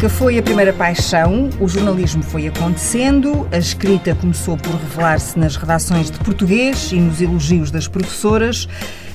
[0.00, 5.56] música foi a primeira paixão, o jornalismo foi acontecendo, a escrita começou por revelar-se nas
[5.56, 8.66] redações de português e nos elogios das professoras.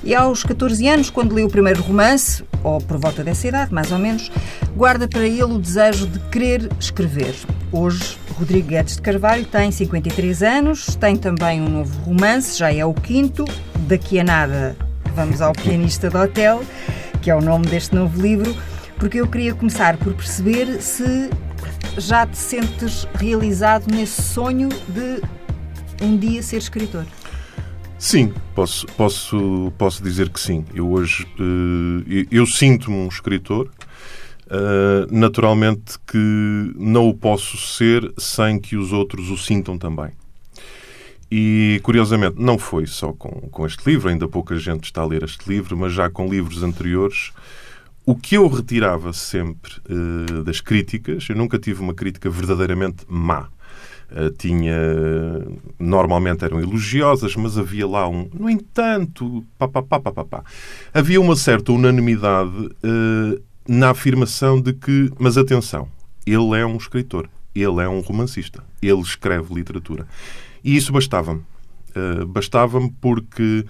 [0.04, 3.92] E aos 14 anos, quando leu o primeiro romance, ou por volta dessa idade, mais
[3.92, 4.32] ou menos,
[4.76, 7.34] guarda para ele o desejo de querer escrever.
[7.72, 12.86] Hoje, Rodrigo Guedes de Carvalho tem 53 anos, tem também um novo romance, já é
[12.86, 13.44] o quinto.
[13.88, 14.78] Daqui a nada,
[15.16, 16.62] vamos ao Pianista do Hotel,
[17.23, 18.56] que é o nome deste novo livro
[18.98, 21.30] porque eu queria começar por perceber se
[21.98, 25.22] já te sentes realizado nesse sonho de
[26.03, 27.05] um dia ser escritor.
[27.98, 30.66] Sim, posso, posso, posso dizer que sim.
[30.73, 33.70] Eu hoje uh, eu sinto-me um escritor.
[34.45, 40.12] Uh, naturalmente que não o posso ser sem que os outros o sintam também.
[41.31, 45.23] E, curiosamente, não foi só com, com este livro, ainda pouca gente está a ler
[45.23, 47.31] este livro, mas já com livros anteriores,
[48.06, 53.50] o que eu retirava sempre uh, das críticas, eu nunca tive uma crítica verdadeiramente má.
[54.11, 54.78] Uh, tinha.
[55.80, 58.30] Normalmente eram elogiosas, mas havia lá um.
[58.31, 60.44] No entanto, pá, pá, pá, pá, pá,
[60.94, 65.11] havia uma certa unanimidade uh, na afirmação de que.
[65.17, 65.88] Mas atenção,
[66.26, 70.08] ele é um escritor, ele é um romancista, ele escreve literatura.
[70.64, 71.42] E isso bastava-me.
[71.95, 73.66] Uh, bastava-me porque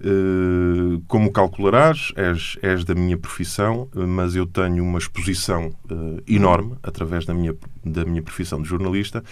[0.00, 6.76] eh, como calcularás, és, és, da minha profissão, mas eu tenho uma exposição uh, enorme
[6.84, 7.52] através da minha,
[7.84, 9.24] da minha profissão de jornalista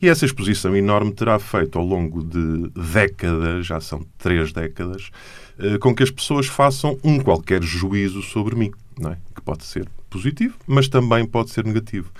[0.00, 5.10] e essa exposição enorme terá feito ao longo de décadas, já são três décadas,
[5.58, 8.70] uh, com que as pessoas façam um qualquer juízo sobre mim,
[9.00, 9.16] é?
[9.34, 12.12] que pode ser positivo, mas também pode ser negativo.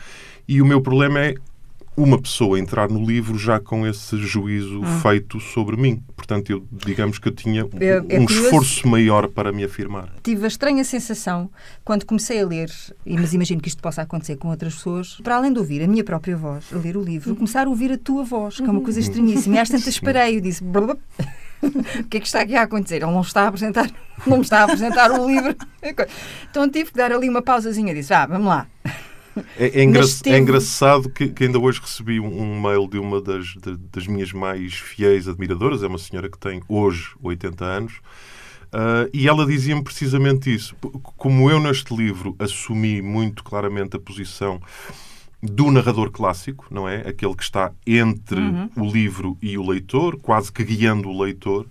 [0.48, 1.36] E o meu problema é
[1.96, 5.00] uma pessoa entrar no livro já com esse juízo hum.
[5.00, 6.02] feito sobre mim.
[6.16, 10.08] Portanto, eu digamos que eu tinha é, é um esforço maior para me afirmar.
[10.22, 11.50] Tive a estranha sensação,
[11.84, 12.70] quando comecei a ler,
[13.06, 16.04] mas imagino que isto possa acontecer com outras pessoas, para além de ouvir a minha
[16.04, 17.36] própria voz, a ler o livro, uhum.
[17.36, 19.06] começar a ouvir a tua voz, que é uma coisa uhum.
[19.06, 19.56] estranhíssima.
[19.56, 20.64] E às tantas parei e disse...
[20.64, 22.96] o que é que está aqui a acontecer?
[22.96, 23.90] Ele não está a apresentar,
[24.26, 25.54] não me está a apresentar o livro.
[26.50, 27.92] Então tive que dar ali uma pausazinha.
[27.92, 28.66] Disse, ah, vamos lá.
[29.58, 30.36] É, é, engra teve...
[30.36, 34.06] é engraçado que, que, ainda hoje recebi um, um mail de uma das, de, das
[34.06, 37.94] minhas mais fiéis admiradoras, é uma senhora que tem hoje 80 anos,
[38.72, 40.76] uh, e ela dizia-me precisamente isso.
[41.16, 44.60] Como eu neste livro assumi muito claramente a posição
[45.42, 47.06] do narrador clássico, não é?
[47.06, 48.70] Aquele que está entre uhum.
[48.76, 51.66] o livro e o leitor, quase que guiando o leitor.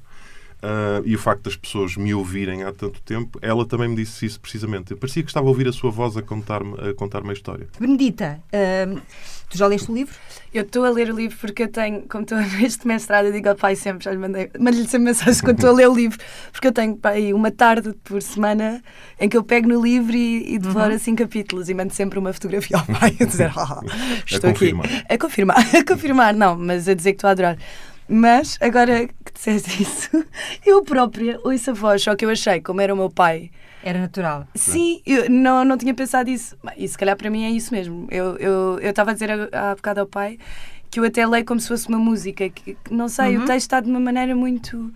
[0.64, 4.26] Uh, e o facto das pessoas me ouvirem há tanto tempo, ela também me disse
[4.26, 4.96] isso precisamente.
[4.96, 7.68] Parecia que estava a ouvir a sua voz a contar-me a, contar a história.
[7.78, 9.02] Benedita, uh,
[9.50, 10.16] tu já leste o livro?
[10.54, 13.50] Eu estou a ler o livro porque eu tenho, como estou neste mestrado, eu digo
[13.50, 16.18] ao pai sempre, já lhe mandei, mandei-lhe sempre mensagens quando estou a ler o livro,
[16.54, 18.82] porque eu tenho pai, uma tarde por semana
[19.20, 20.96] em que eu pego no livro e, e devoro uhum.
[20.96, 23.82] assim capítulos e mando sempre uma fotografia ao pai a dizer, ah,
[24.26, 24.74] estou a aqui.
[25.10, 27.58] A confirmar, a confirmar, não, mas a dizer que estou a adorar.
[28.08, 30.26] Mas, agora que disseste isso,
[30.66, 33.50] eu própria ouço a voz, só que eu achei, como era o meu pai.
[33.84, 34.48] Era natural.
[34.56, 36.56] Sim, eu não, não tinha pensado isso.
[36.78, 38.08] E se calhar para mim é isso mesmo.
[38.10, 40.40] Eu estava eu, eu a dizer há bocado ao pai
[40.90, 42.50] que eu até leio como se fosse uma música.
[42.50, 43.44] Que, não sei, uhum.
[43.44, 44.94] o texto está de uma maneira muito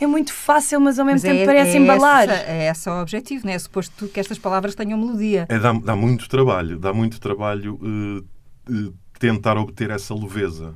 [0.00, 2.28] é muito fácil, mas ao mesmo mas tempo é, parece é embalar.
[2.28, 3.58] Essa, é esse o objetivo, não é?
[3.58, 5.46] Suposto que estas palavras tenham melodia.
[5.48, 10.74] É, dá, dá muito trabalho, dá muito trabalho uh, uh, tentar obter essa leveza.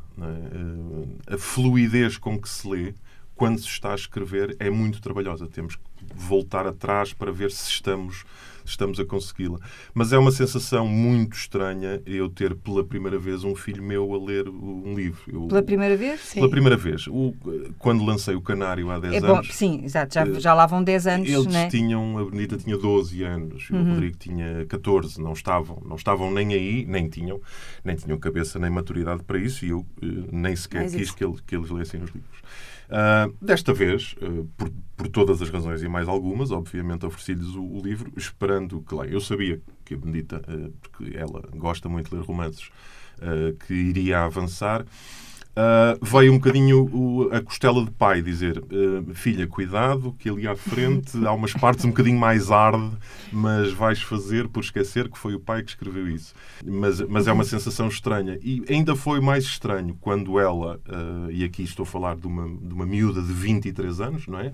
[1.28, 1.34] É?
[1.34, 2.94] A fluidez com que se lê,
[3.34, 5.46] quando se está a escrever, é muito trabalhosa.
[5.46, 5.82] Temos que
[6.14, 8.24] voltar atrás para ver se estamos
[8.70, 9.58] estamos a consegui-la.
[9.94, 14.24] Mas é uma sensação muito estranha eu ter pela primeira vez um filho meu a
[14.24, 15.20] ler um livro.
[15.26, 16.20] Eu, pela primeira vez?
[16.20, 16.40] Sim.
[16.40, 17.06] Pela primeira vez.
[17.08, 17.34] O,
[17.78, 19.54] quando lancei o Canário há 10 é bom, anos.
[19.54, 20.14] Sim, exato.
[20.14, 21.28] Já, já lá vão 10 anos.
[21.28, 21.68] Eles né?
[21.68, 23.80] tinham, a Benita tinha 12 anos, uhum.
[23.80, 25.20] o Rodrigo tinha 14.
[25.20, 27.40] Não estavam, não estavam nem aí, nem tinham,
[27.84, 29.86] nem tinham cabeça nem maturidade para isso e eu uh,
[30.30, 32.38] nem sequer quis que, ele, que eles lessem os livros.
[32.88, 37.62] Uh, desta vez, uh, por, por, todas as razões e mais algumas, obviamente ofereci-lhes o,
[37.62, 39.12] o, livro, esperando que leia.
[39.12, 42.70] Eu sabia que a Benedita, uh, porque ela gosta muito de ler romances,
[43.66, 44.86] que iria avançar.
[45.58, 50.46] Uh, veio um bocadinho o, a costela de pai dizer uh, filha, cuidado, que ali
[50.46, 52.96] à frente há umas partes um bocadinho mais arde,
[53.32, 56.32] mas vais fazer por esquecer que foi o pai que escreveu isso.
[56.64, 58.38] Mas, mas é uma sensação estranha.
[58.40, 62.46] E ainda foi mais estranho quando ela, uh, e aqui estou a falar de uma,
[62.46, 64.52] de uma miúda de 23 anos, não é?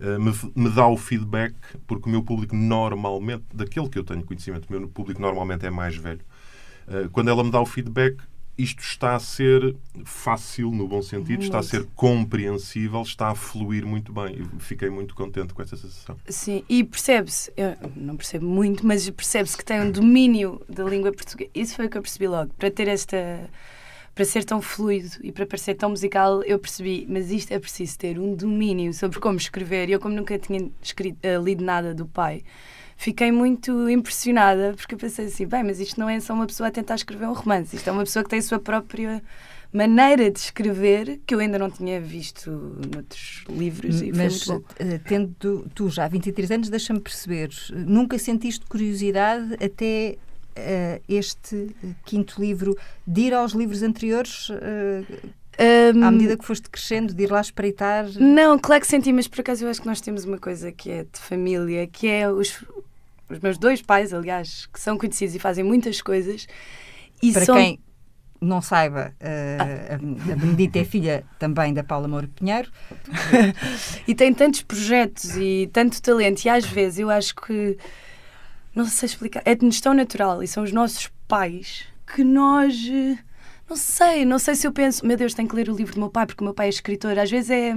[0.00, 1.54] Me, me, dá o feedback,
[1.86, 5.70] porque o meu público normalmente, daquele que eu tenho conhecimento, o meu público normalmente é
[5.70, 6.20] mais velho.
[7.10, 8.16] Quando ela me dá o feedback,
[8.58, 13.86] isto está a ser fácil, no bom sentido, está a ser compreensível, está a fluir
[13.86, 14.42] muito bem.
[14.42, 16.16] E fiquei muito contente com essa sensação.
[16.28, 21.12] Sim, e percebe-se, eu não percebo muito, mas percebe-se que tem um domínio da língua
[21.12, 21.50] portuguesa.
[21.54, 22.52] Isso foi o que eu percebi logo.
[22.54, 23.48] Para ter esta.
[24.12, 27.96] Para ser tão fluido e para parecer tão musical, eu percebi, mas isto é preciso
[27.96, 29.88] ter um domínio sobre como escrever.
[29.88, 32.42] E eu, como nunca tinha escrito, uh, lido nada do pai,
[32.98, 36.68] fiquei muito impressionada porque eu pensei assim, bem, mas isto não é só uma pessoa
[36.68, 39.22] a tentar escrever um romance, isto é uma pessoa que tem a sua própria
[39.72, 42.50] maneira de escrever que eu ainda não tinha visto
[42.92, 44.74] noutros livros e Mas, foi muito bom.
[44.84, 50.16] Eh, tendo tu já 23 anos, deixa-me perceber, nunca sentiste curiosidade até
[50.56, 54.48] uh, este quinto livro de ir aos livros anteriores?
[54.48, 55.38] Uh,
[55.94, 58.06] um, à medida que foste crescendo, de ir lá espreitar?
[58.18, 60.90] Não, claro que senti, mas por acaso eu acho que nós temos uma coisa que
[60.90, 62.64] é de família, que é os,
[63.28, 66.46] os meus dois pais, aliás, que são conhecidos e fazem muitas coisas.
[67.22, 67.56] E Para são...
[67.56, 67.78] quem
[68.40, 72.70] não saiba, uh, a Benedita é filha também da Paula Moura Pinheiro.
[74.06, 77.76] e tem tantos projetos e tanto talento, e às vezes eu acho que,
[78.74, 82.74] não sei explicar, é-nos tão natural e são os nossos pais que nós.
[83.68, 86.00] Não sei, não sei se eu penso, meu Deus, tenho que ler o livro do
[86.00, 87.18] meu pai porque o meu pai é escritor.
[87.18, 87.74] Às vezes é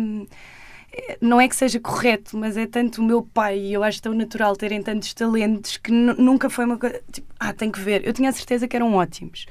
[1.22, 4.14] não é que seja correto, mas é tanto o meu pai e eu acho tão
[4.14, 7.02] natural terem tantos talentos que nunca foi uma coisa.
[7.12, 8.06] Tipo, ah, tem que ver.
[8.06, 9.46] Eu tinha a certeza que eram ótimos.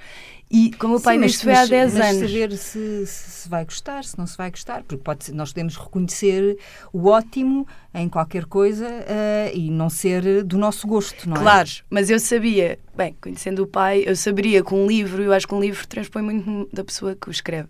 [0.50, 2.30] E como o pai Sim, disse, foi há 10 mas anos.
[2.30, 5.76] saber se, se, vai gostar, se não se vai gostar, porque pode ser, nós podemos
[5.76, 6.58] reconhecer
[6.92, 11.40] o ótimo em qualquer coisa uh, e não ser do nosso gosto, não é?
[11.40, 15.46] Claro, mas eu sabia, bem, conhecendo o pai, eu saberia que um livro, eu acho
[15.46, 17.68] que um livro transpõe muito da pessoa que o escreve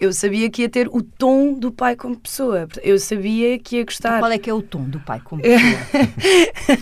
[0.00, 2.66] eu sabia que ia ter o tom do pai como pessoa.
[2.82, 4.08] Eu sabia que ia gostar.
[4.08, 6.80] Então qual é que é o tom do pai como pessoa?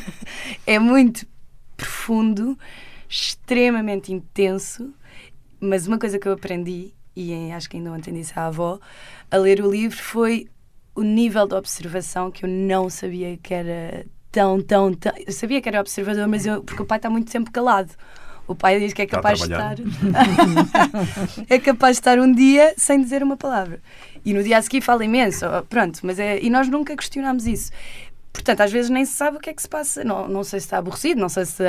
[0.65, 1.27] é muito
[1.77, 2.57] profundo,
[3.09, 4.95] extremamente intenso,
[5.61, 8.79] mas uma coisa que eu aprendi, e acho que ainda ontem disse à avó,
[9.31, 10.49] a ler o livro foi
[10.95, 15.13] o nível de observação que eu não sabia que era tão, tão, tão.
[15.27, 17.93] Eu sabia que era observador, mas eu, porque o pai está muito tempo calado.
[18.49, 19.77] O pai diz que é capaz de estar.
[21.51, 23.79] é capaz de estar um dia sem dizer uma palavra.
[24.25, 25.45] E no dia a seguir fala imenso.
[25.69, 26.41] Pronto, mas é.
[26.41, 27.71] E nós nunca questionámos isso.
[28.33, 30.03] Portanto, às vezes nem se sabe o que é que se passa.
[30.03, 31.63] Não, não sei se está aborrecido, não sei se.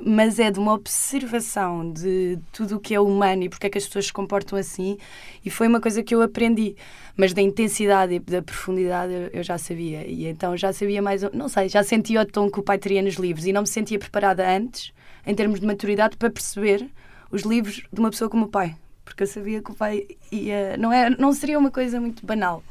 [0.00, 3.78] Mas é de uma observação de tudo o que é humano e porque é que
[3.78, 4.98] as pessoas se comportam assim.
[5.44, 6.76] E foi uma coisa que eu aprendi.
[7.16, 10.06] Mas da intensidade e da profundidade eu já sabia.
[10.06, 11.22] E então já sabia mais.
[11.32, 13.68] Não sei, já sentia o tom que o pai teria nos livros e não me
[13.68, 14.92] sentia preparada antes
[15.30, 16.88] em termos de maturidade, para perceber
[17.30, 18.76] os livros de uma pessoa como o pai.
[19.04, 20.76] Porque eu sabia que o pai ia.
[20.76, 22.62] Não, é, não seria uma coisa muito banal.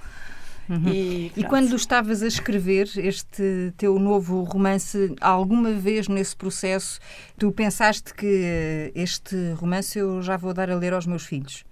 [0.69, 0.87] Uhum.
[0.87, 6.99] E, e, quando estavas a escrever este teu novo romance, alguma vez nesse processo
[7.39, 11.65] tu pensaste que este romance eu já vou dar a ler aos meus filhos?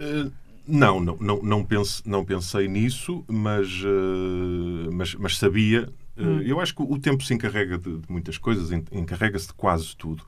[0.00, 0.32] Uh,
[0.66, 6.40] não, não, não, não, pense, não pensei nisso, mas, uh, mas, mas sabia Hum.
[6.40, 10.24] Eu acho que o tempo se encarrega de, de muitas coisas, encarrega-se de quase tudo.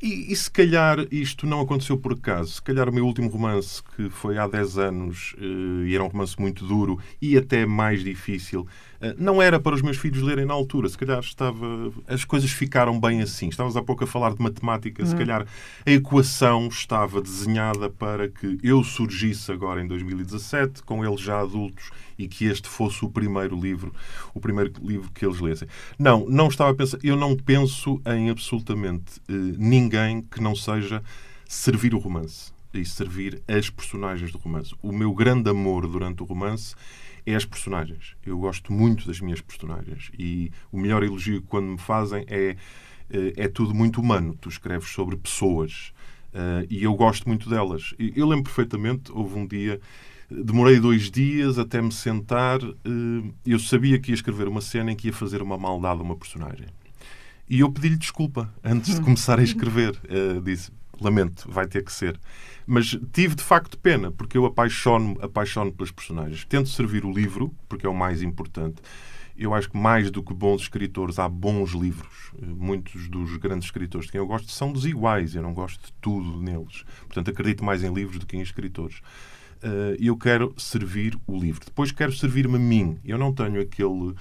[0.00, 2.52] E, e, se calhar isto não aconteceu por acaso.
[2.52, 6.06] Se calhar o meu último romance, que foi há 10 anos, uh, e era um
[6.06, 10.46] romance muito duro e até mais difícil, uh, não era para os meus filhos lerem
[10.46, 10.88] na altura.
[10.88, 11.92] Se calhar estava.
[12.06, 13.48] As coisas ficaram bem assim.
[13.48, 15.04] Estávamos há pouco a falar de matemática.
[15.04, 15.18] Se hum.
[15.18, 15.46] calhar
[15.84, 21.90] a equação estava desenhada para que eu surgisse agora em 2017, com eles já adultos
[22.18, 23.94] e que este fosse o primeiro livro,
[24.34, 25.68] o primeiro livro que eles lessem.
[25.98, 31.02] Não, não estava a pensar, eu não penso em absolutamente eh, ninguém que não seja
[31.48, 34.74] servir o romance e servir as personagens do romance.
[34.82, 36.74] O meu grande amor durante o romance
[37.24, 38.16] é as personagens.
[38.26, 42.56] Eu gosto muito das minhas personagens e o melhor elogio que quando me fazem é
[43.10, 44.36] eh, é tudo muito humano.
[44.40, 45.92] Tu escreves sobre pessoas
[46.34, 47.94] uh, e eu gosto muito delas.
[47.98, 49.80] Eu lembro perfeitamente, houve um dia
[50.30, 52.60] Demorei dois dias até me sentar.
[52.62, 56.02] Eh, eu sabia que ia escrever uma cena em que ia fazer uma maldade a
[56.02, 56.66] uma personagem.
[57.48, 59.98] E eu pedi-lhe desculpa antes de começar a escrever.
[60.06, 60.70] Eh, disse:
[61.00, 62.20] Lamento, vai ter que ser.
[62.66, 66.44] Mas tive de facto pena, porque eu apaixono-me apaixono pelas personagens.
[66.44, 68.82] Tento servir o livro, porque é o mais importante.
[69.34, 72.32] Eu acho que mais do que bons escritores, há bons livros.
[72.42, 75.34] Eh, muitos dos grandes escritores de quem eu gosto são desiguais.
[75.34, 76.84] Eu não gosto de tudo neles.
[77.06, 79.00] Portanto, acredito mais em livros do que em escritores
[79.98, 81.64] eu quero servir o livro.
[81.64, 82.98] Depois quero servir-me a mim.
[83.04, 84.14] Eu não tenho aquele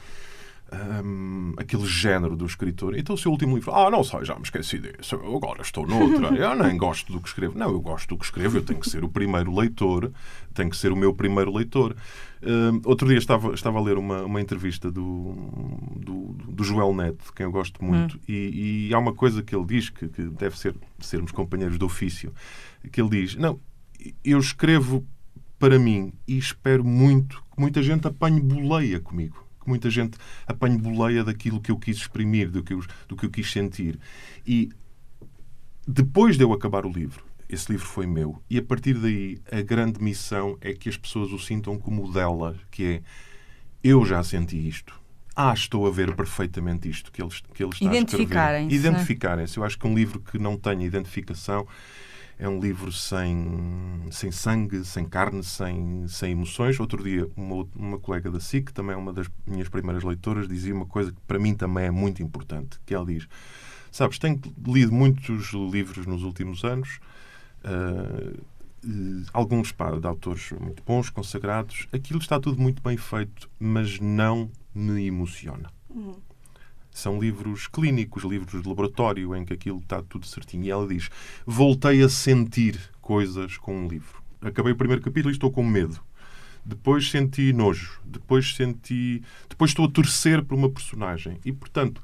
[0.72, 2.98] um, aquele género do escritor.
[2.98, 5.88] Então, o seu último livro, ah, não sei, já me esqueci disso, eu agora estou
[5.88, 7.58] noutra, eu nem gosto do que escrevo.
[7.58, 10.12] Não, eu gosto do que escrevo, eu tenho que ser o primeiro leitor,
[10.54, 11.96] tenho que ser o meu primeiro leitor.
[12.42, 15.34] Uh, outro dia estava, estava a ler uma, uma entrevista do,
[15.96, 18.22] do, do Joel Neto, de quem eu gosto muito, hum.
[18.28, 21.86] e, e, há uma coisa que ele diz, que, que deve ser sermos companheiros de
[21.86, 22.34] ofício,
[22.92, 23.60] que ele diz, não,
[24.24, 25.06] eu escrevo
[25.60, 30.78] para mim e espero muito que muita gente apanhe boleia comigo que muita gente apanhe
[30.78, 34.00] boleia daquilo que eu quis exprimir, do que eu, do que eu quis sentir.
[34.46, 34.70] E
[35.86, 39.62] depois de eu acabar o livro, esse livro foi meu, e a partir daí a
[39.62, 43.02] grande missão é que as pessoas o sintam como dela, que é
[43.84, 45.00] eu já senti isto.
[45.36, 47.98] Ah, estou a ver perfeitamente isto que ele, que ele está a escrever.
[47.98, 48.76] Identificarem-se.
[48.76, 49.58] Identificarem-se.
[49.58, 51.68] Eu acho que um livro que não tenha identificação
[52.40, 56.80] é um livro sem, sem sangue, sem carne, sem, sem emoções.
[56.80, 60.74] Outro dia, uma, uma colega da SIC, também é uma das minhas primeiras leitoras, dizia
[60.74, 63.28] uma coisa que para mim também é muito importante, que ela diz,
[63.92, 67.00] sabes, tenho lido muitos livros nos últimos anos,
[67.66, 68.40] uh,
[69.34, 74.52] alguns pá, de autores muito bons, consagrados, aquilo está tudo muito bem feito, mas não
[74.74, 75.72] me emociona.
[75.90, 76.27] Uhum.
[76.98, 80.64] São livros clínicos, livros de laboratório, em que aquilo está tudo certinho.
[80.64, 81.12] E ela diz:
[81.46, 84.20] Voltei a sentir coisas com um livro.
[84.42, 86.00] Acabei o primeiro capítulo e estou com medo.
[86.66, 88.02] Depois senti nojo.
[88.04, 89.22] Depois senti.
[89.48, 91.40] Depois estou a torcer por uma personagem.
[91.46, 92.02] E, portanto,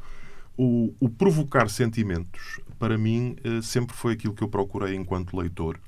[0.55, 5.79] o, o provocar sentimentos, para mim, eh, sempre foi aquilo que eu procurei enquanto leitor.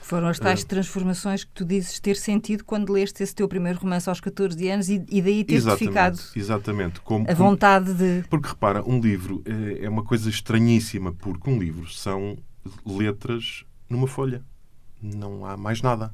[0.00, 4.08] Foram as tais transformações que tu dizes ter sentido quando leste esse teu primeiro romance
[4.08, 8.24] aos 14 anos e, e daí ter ficado exatamente, como, a vontade de...
[8.28, 12.36] Porque repara, um livro é, é uma coisa estranhíssima, porque um livro são
[12.84, 14.42] letras numa folha.
[15.02, 16.12] Não há mais nada.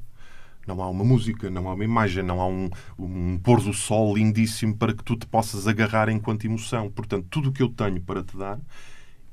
[0.67, 4.17] Não há uma música, não há uma imagem, não há um, um pôr do sol
[4.17, 6.91] lindíssimo para que tu te possas agarrar enquanto emoção.
[6.91, 8.59] Portanto, tudo o que eu tenho para te dar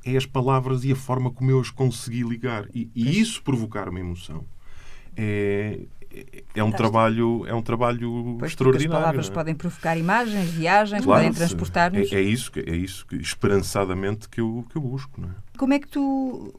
[0.05, 2.67] é as palavras e a forma como eu as consegui ligar.
[2.74, 4.45] E, e isso provocar uma emoção
[5.15, 5.79] é,
[6.55, 8.95] é um trabalho é um trabalho pois, extraordinário.
[8.95, 9.31] As palavras é?
[9.31, 12.12] podem provocar imagens, viagens, claro, podem transportar-nos.
[12.12, 15.33] É, é, isso que é isso que esperançadamente que eu que eu busco, não é?
[15.57, 16.53] Como é que tu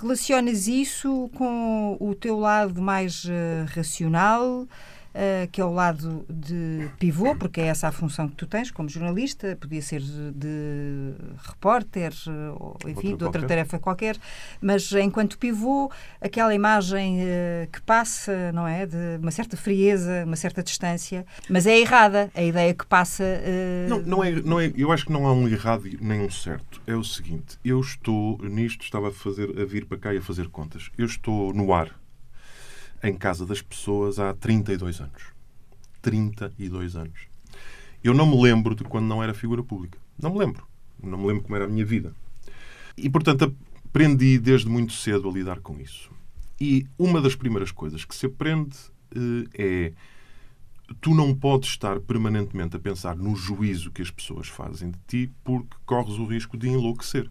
[0.00, 4.66] relacionas isso com o teu lado mais uh, racional?
[5.14, 8.70] Uh, que é o lado de pivô, porque é essa a função que tu tens
[8.70, 11.14] como jornalista, podia ser de
[11.46, 13.48] repórter, eh, ou enfim, outra de outra qualquer.
[13.48, 14.16] tarefa qualquer,
[14.60, 18.86] mas enquanto pivô, aquela imagem uh, que passa, não é?
[18.86, 23.24] De uma certa frieza, uma certa distância, mas é errada a ideia que passa.
[23.24, 23.88] Uh...
[23.88, 26.80] Não, não, é, não é, eu acho que não há um errado nem um certo.
[26.86, 30.22] É o seguinte, eu estou nisto, estava a, fazer, a vir para cá e a
[30.22, 30.90] fazer contas.
[30.96, 31.97] Eu estou no ar
[33.02, 35.22] em casa das pessoas há 32 anos.
[36.02, 37.28] 32 anos.
[38.02, 39.98] Eu não me lembro de quando não era figura pública.
[40.20, 40.66] Não me lembro.
[41.02, 42.12] Não me lembro como era a minha vida.
[42.96, 46.10] E, portanto, aprendi desde muito cedo a lidar com isso.
[46.60, 48.76] E uma das primeiras coisas que se aprende
[49.14, 49.92] eh, é
[51.00, 55.32] tu não podes estar permanentemente a pensar no juízo que as pessoas fazem de ti
[55.44, 57.30] porque corres o risco de enlouquecer.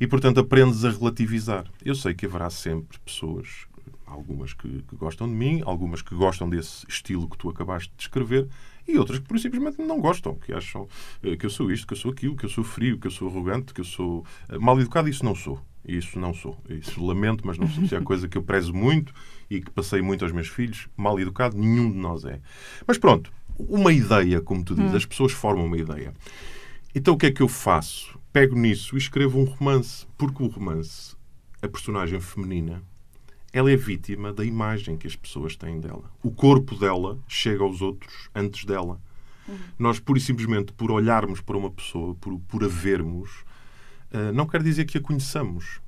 [0.00, 1.64] E, portanto, aprendes a relativizar.
[1.84, 3.66] Eu sei que haverá sempre pessoas
[4.06, 7.96] algumas que, que, gostam de mim, algumas que gostam desse estilo que tu acabaste de
[7.96, 8.48] descrever
[8.86, 10.88] e outras que simplesmente não gostam, que acham
[11.22, 13.10] eh, que eu sou isto, que eu sou aquilo, que eu sou frio, que eu
[13.10, 15.08] sou arrogante, que eu sou eh, mal educado.
[15.08, 15.60] Isso não sou.
[15.84, 16.56] Isso não sou.
[16.68, 17.82] Isso lamento, mas não sou.
[17.82, 19.12] Isso é a coisa que eu prezo muito
[19.50, 20.88] e que passei muito aos meus filhos.
[20.96, 22.40] Mal educado, nenhum de nós é.
[22.86, 24.96] Mas pronto, uma ideia, como tu dizes, hum.
[24.96, 26.14] as pessoas formam uma ideia.
[26.94, 28.18] Então o que é que eu faço?
[28.32, 30.06] Pego nisso e escrevo um romance.
[30.16, 31.16] Porque o romance,
[31.60, 32.82] a personagem feminina,
[33.56, 36.10] ela é vítima da imagem que as pessoas têm dela.
[36.22, 39.00] O corpo dela chega aos outros antes dela.
[39.48, 39.56] Uhum.
[39.78, 43.30] Nós, pura e simplesmente, por olharmos para uma pessoa, por, por a vermos,
[44.12, 45.80] uh, não quer dizer que a conheçamos.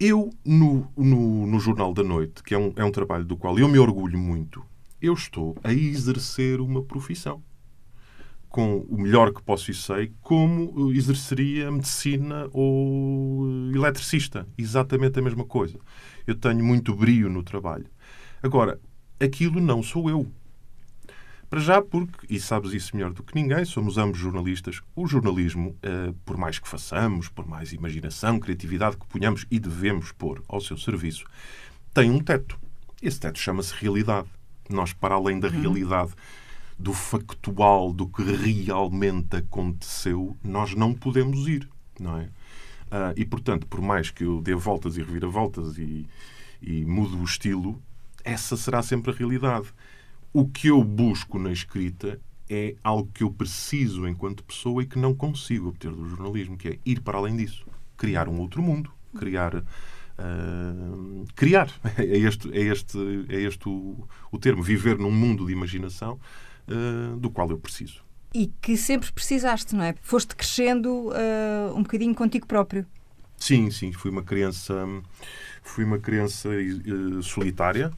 [0.00, 3.56] Eu, no, no, no, Jornal da Noite, que é um, é um trabalho do qual
[3.56, 4.64] eu me orgulho muito,
[5.00, 7.40] eu estou a exercer uma profissão
[8.52, 14.46] com o melhor que posso e sei, como exerceria medicina ou eletricista.
[14.58, 15.78] Exatamente a mesma coisa.
[16.26, 17.86] Eu tenho muito brio no trabalho.
[18.42, 18.78] Agora,
[19.18, 20.30] aquilo não sou eu.
[21.48, 24.82] Para já, porque, e sabes isso melhor do que ninguém, somos ambos jornalistas.
[24.94, 30.12] O jornalismo, eh, por mais que façamos, por mais imaginação, criatividade que ponhamos e devemos
[30.12, 31.24] pôr ao seu serviço,
[31.94, 32.58] tem um teto.
[33.02, 34.28] Esse teto chama-se realidade.
[34.68, 35.60] Nós, para além da uhum.
[35.60, 36.12] realidade
[36.82, 42.24] do factual, do que realmente aconteceu, nós não podemos ir, não é?
[42.24, 46.06] Uh, e, portanto, por mais que eu dê voltas e reviravoltas e,
[46.60, 47.80] e mude o estilo,
[48.24, 49.68] essa será sempre a realidade.
[50.32, 52.20] O que eu busco na escrita
[52.50, 56.68] é algo que eu preciso enquanto pessoa e que não consigo obter do jornalismo, que
[56.68, 57.64] é ir para além disso,
[57.96, 62.98] criar um outro mundo, criar uh, criar é este é este
[63.28, 66.18] é este o, o termo viver num mundo de imaginação
[66.68, 68.02] uh, do qual eu preciso
[68.34, 69.94] e que sempre precisaste, não é?
[70.02, 72.86] Foste crescendo uh, um bocadinho contigo próprio.
[73.36, 74.86] Sim, sim, fui uma criança,
[75.62, 77.92] fui uma criança uh, solitária,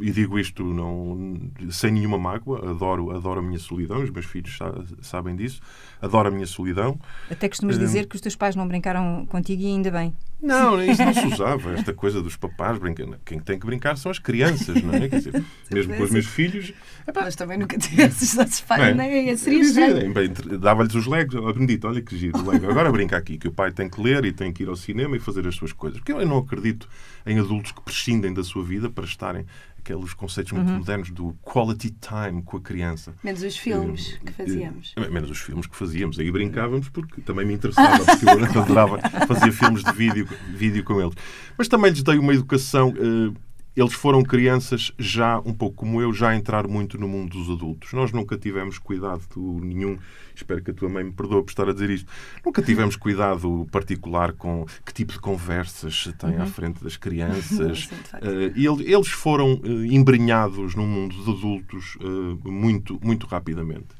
[0.00, 1.38] e digo isto não,
[1.70, 4.58] sem nenhuma mágoa, adoro, adoro a minha solidão, os meus filhos
[5.02, 5.60] sabem disso,
[6.00, 6.98] adoro a minha solidão.
[7.30, 10.16] Até costumas dizer que os teus pais não brincaram contigo e ainda bem.
[10.42, 13.18] Não, isso não se usava, esta coisa dos papás brincando.
[13.24, 15.08] Quem tem que brincar são as crianças, não é?
[15.08, 16.72] Quer dizer, mesmo com os meus filhos.
[17.06, 19.36] Epá, Mas também nunca tivesse os nossos pais, não é?
[19.36, 20.12] Seria estranho.
[20.58, 22.70] Dava-lhes os legos, oh, Benedito, olha que giro, lego.
[22.70, 25.16] Agora brinca aqui, que o pai tem que ler e tem que ir ao cinema
[25.16, 25.98] e fazer as suas coisas.
[25.98, 26.88] Porque eu não acredito
[27.26, 29.44] em adultos que prescindem da sua vida para estarem
[29.80, 30.78] aqueles conceitos muito uhum.
[30.78, 33.14] modernos do quality time com a criança.
[33.24, 34.94] Menos os filmes uh, que fazíamos.
[34.96, 36.18] Uh, menos os filmes que fazíamos.
[36.18, 41.00] Aí brincávamos porque também me interessava, porque eu adorava fazer filmes de vídeo, vídeo com
[41.00, 41.14] eles.
[41.58, 42.90] Mas também lhes dei uma educação.
[42.90, 43.34] Uh,
[43.80, 47.92] eles foram crianças já, um pouco como eu, já entrar muito no mundo dos adultos.
[47.92, 49.22] Nós nunca tivemos cuidado
[49.62, 49.98] nenhum,
[50.34, 52.10] espero que a tua mãe me perdoe por estar a dizer isto,
[52.44, 56.42] nunca tivemos cuidado particular com que tipo de conversas se tem uhum.
[56.42, 57.86] à frente das crianças.
[58.14, 63.99] uh, e eles foram uh, embrenhados num mundo de adultos uh, muito, muito rapidamente.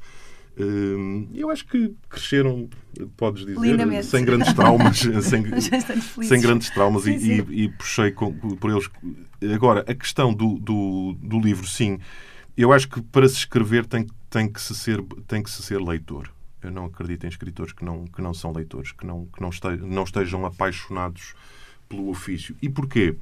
[1.33, 2.69] Eu acho que cresceram,
[3.17, 4.05] podes dizer, Lindamente.
[4.05, 5.43] sem grandes traumas, sem,
[6.23, 7.45] sem grandes traumas sim, sim.
[7.49, 8.89] E, e, puxei por eles.
[9.53, 11.99] Agora, a questão do, do, do, livro, sim,
[12.55, 15.79] eu acho que para se escrever tem, tem, que, se ser, tem que se ser
[15.81, 16.29] leitor.
[16.61, 19.49] Eu não acredito em escritores que não, que não são leitores, que não, que não,
[19.49, 21.33] estejam, não estejam apaixonados
[21.89, 22.55] pelo ofício.
[22.61, 23.15] E porquê?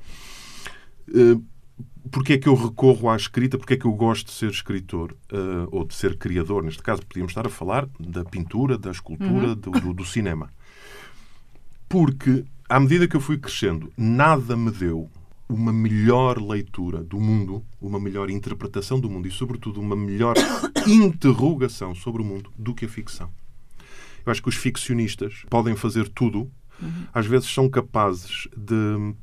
[1.08, 1.44] Uh,
[2.12, 5.12] porque é que eu recorro à escrita, porque é que eu gosto de ser escritor
[5.32, 6.64] uh, ou de ser criador.
[6.64, 9.56] Neste caso, podíamos estar a falar da pintura, da escultura, uhum.
[9.56, 10.52] do, do, do, cinema.
[11.88, 15.10] Porque, à medida que eu fui crescendo, nada me deu
[15.48, 20.36] uma melhor leitura do mundo, uma melhor interpretação do mundo e, sobretudo, uma melhor
[20.88, 23.30] interrogação sobre o mundo do que a ficção.
[24.26, 27.06] Eu acho que os ficcionistas podem fazer tudo, uhum.
[27.14, 29.16] às vezes são capazes de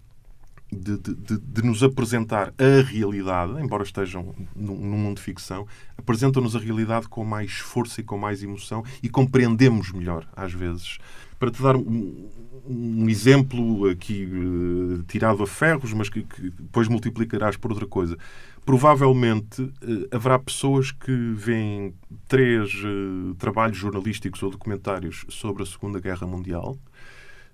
[0.72, 6.58] de, de, de, nos apresentar a realidade, embora estejam num, mundo de ficção, apresentam-nos a
[6.58, 10.98] realidade com mais força e com mais emoção e compreendemos melhor, às vezes.
[11.38, 12.28] Para te dar um,
[12.66, 18.16] um exemplo aqui uh, tirado a ferros, mas que, que, depois multiplicarás por outra coisa.
[18.64, 19.72] Provavelmente uh,
[20.10, 21.94] haverá pessoas que veem
[22.26, 26.76] três uh, trabalhos jornalísticos ou documentários sobre a Segunda Guerra Mundial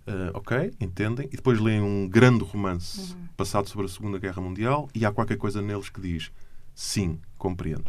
[0.05, 3.29] Uh, ok, entendem, e depois leem um grande romance uhum.
[3.37, 6.33] passado sobre a Segunda Guerra Mundial e há qualquer coisa neles que diz
[6.75, 7.89] sim, compreendo.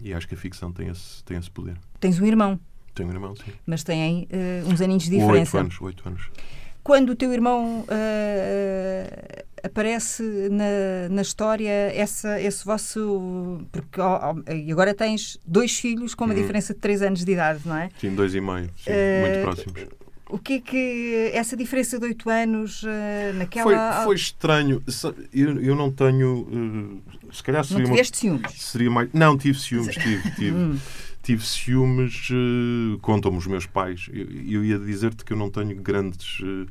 [0.00, 1.76] E acho que a ficção tem esse, tem esse poder.
[2.00, 2.58] Tens um irmão.
[2.92, 3.52] Tenho um irmão, sim.
[3.64, 5.56] Mas têm uh, uns aninhos de diferença.
[5.56, 6.30] Oito anos, oito anos.
[6.82, 13.64] Quando o teu irmão uh, aparece na, na história essa, esse vosso.
[13.70, 16.36] Porque oh, oh, agora tens dois filhos com uma hum.
[16.36, 17.90] diferença de três anos de idade, não é?
[18.00, 18.90] Sim, dois e meio, sim,
[19.22, 23.92] muito próximos o que é que essa diferença de oito anos uh, naquela.
[23.96, 24.82] Foi, foi estranho.
[25.32, 26.40] Eu, eu não tenho.
[26.50, 27.84] Uh, se calhar seria.
[27.84, 28.52] Não tiveste ciúmes?
[28.52, 29.10] Seria mais.
[29.12, 30.30] Não, tive ciúmes, tive.
[30.34, 30.56] tive.
[30.56, 30.78] Hum.
[31.22, 34.08] tive ciúmes, uh, contam-me os meus pais.
[34.12, 36.40] Eu, eu ia dizer-te que eu não tenho grandes.
[36.40, 36.66] Uh,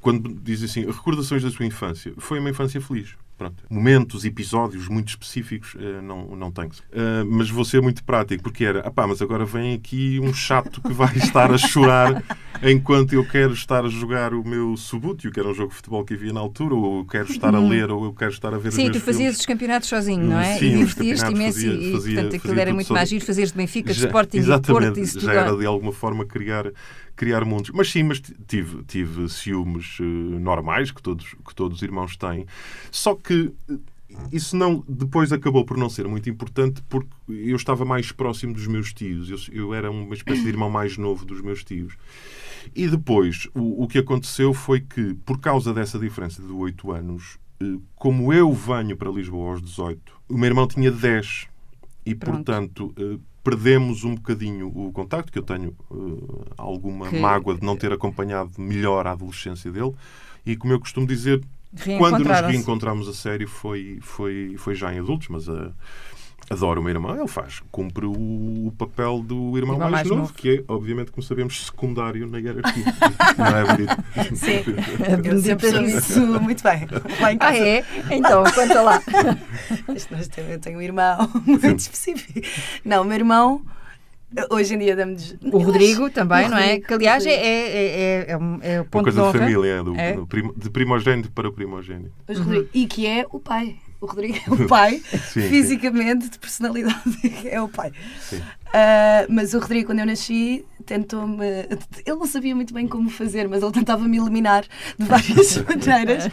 [0.00, 3.14] quando dizem assim, recordações da sua infância, foi uma infância feliz.
[3.40, 3.64] Pronto.
[3.70, 6.68] Momentos, episódios muito específicos, uh, não, não tenho.
[6.68, 10.34] Uh, mas vou ser muito prático, porque era, ah pá, mas agora vem aqui um
[10.34, 12.22] chato que vai estar a chorar
[12.62, 16.04] enquanto eu quero estar a jogar o meu Subútil, que era um jogo de futebol
[16.04, 17.70] que havia na altura, ou eu quero estar a uhum.
[17.70, 19.40] ler, ou eu quero estar a ver Sim, os tu fazias filmes.
[19.40, 20.58] os campeonatos sozinho, não é?
[20.58, 23.56] Sim, e divertias-te imenso fazia, e, fazia, portanto, aquilo era muito mais giro, fazias de
[23.56, 26.70] Benfica, de Sporting, de Porto, isso já era de alguma forma criar
[27.20, 27.70] criar mundos.
[27.74, 30.02] Mas sim, mas tive, tive ciúmes uh,
[30.40, 32.46] normais que todos, que todos os irmãos têm.
[32.90, 33.52] Só que
[34.32, 38.66] isso não depois acabou por não ser muito importante porque eu estava mais próximo dos
[38.66, 39.28] meus tios.
[39.28, 41.92] Eu, eu era uma espécie de irmão mais novo dos meus tios.
[42.74, 47.38] E depois, o, o que aconteceu foi que, por causa dessa diferença de 8 anos,
[47.60, 51.48] eh, como eu venho para Lisboa aos 18, o meu irmão tinha 10.
[52.06, 52.36] E, Pronto.
[52.36, 57.18] portanto, eh, perdemos um bocadinho o contacto, que eu tenho uh, alguma que...
[57.18, 59.94] mágoa de não ter acompanhado melhor a adolescência dele.
[60.44, 61.42] E, como eu costumo dizer,
[61.98, 65.72] quando nos reencontramos a sério foi, foi, foi já em adultos, mas a,
[66.50, 70.20] adora o meu irmão, ele faz, cumpre o papel do irmão, Irmão mais, mais novo,
[70.22, 70.34] novo.
[70.34, 72.84] que é, obviamente, como sabemos, secundário na hierarquia.
[73.38, 74.36] Não é bonito?
[74.36, 74.64] Sim,
[75.22, 76.86] Benedita isso muito bem.
[77.20, 77.84] Lá em Ah, é?
[78.10, 79.00] Então, conta lá.
[80.50, 82.40] Eu tenho um irmão muito específico.
[82.84, 83.62] Não, o meu irmão,
[84.50, 85.36] hoje em dia damos.
[85.52, 86.62] O Rodrigo também, O não é?
[86.66, 87.76] Rodrigo, Que, aliás, o é, é,
[88.26, 90.12] é, é, um- é o Uma ponto coisa de de família, é, do, É?
[90.14, 92.12] do primo- de primogênito para primogênito.
[92.28, 92.68] Hoje, Rodrigo.
[92.74, 93.76] E que é o pai.
[94.00, 95.42] O Rodrigo é o pai, sim.
[95.48, 97.92] fisicamente, de personalidade, é o pai.
[98.20, 98.40] Sim.
[98.72, 101.44] Ah, mas o Rodrigo, quando eu nasci, tentou-me.
[101.44, 104.64] Ele não sabia muito bem como fazer, mas ele tentava-me eliminar
[104.98, 106.24] de várias maneiras.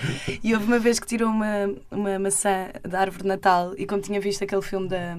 [0.43, 4.01] E houve uma vez que tirou uma, uma maçã da árvore de Natal e, como
[4.01, 5.17] tinha visto aquele filme da.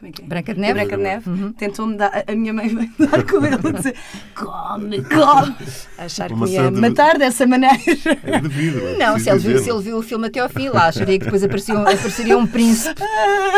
[0.00, 0.24] Como é que é?
[0.24, 0.72] Branca de Neve?
[0.72, 1.52] Branca de Neve, Uhum.
[1.52, 2.24] tentou-me dar.
[2.26, 3.94] A minha mãe veio dar com ele a dizer:
[4.34, 5.56] come, come.
[5.98, 7.76] Achar que me ia de- matar dessa maneira.
[8.24, 8.78] É devido.
[8.88, 11.18] é Não, se ele, viu, se ele viu o filme até ao fim, lá acharia
[11.18, 13.02] que depois aparecia, um- apareceria um príncipe.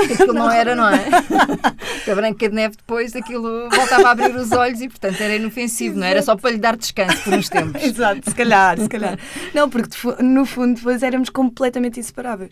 [0.09, 0.99] Que aquilo não era, não é?
[2.05, 5.37] Que a Branca de Neve depois aquilo voltava a abrir os olhos e, portanto, era
[5.37, 6.11] inofensivo, não é?
[6.11, 6.23] era?
[6.23, 7.81] só para lhe dar descanso por uns tempos.
[7.83, 9.17] Exato, se calhar, se calhar.
[9.55, 9.89] Não, porque
[10.21, 12.51] no fundo depois éramos completamente inseparáveis.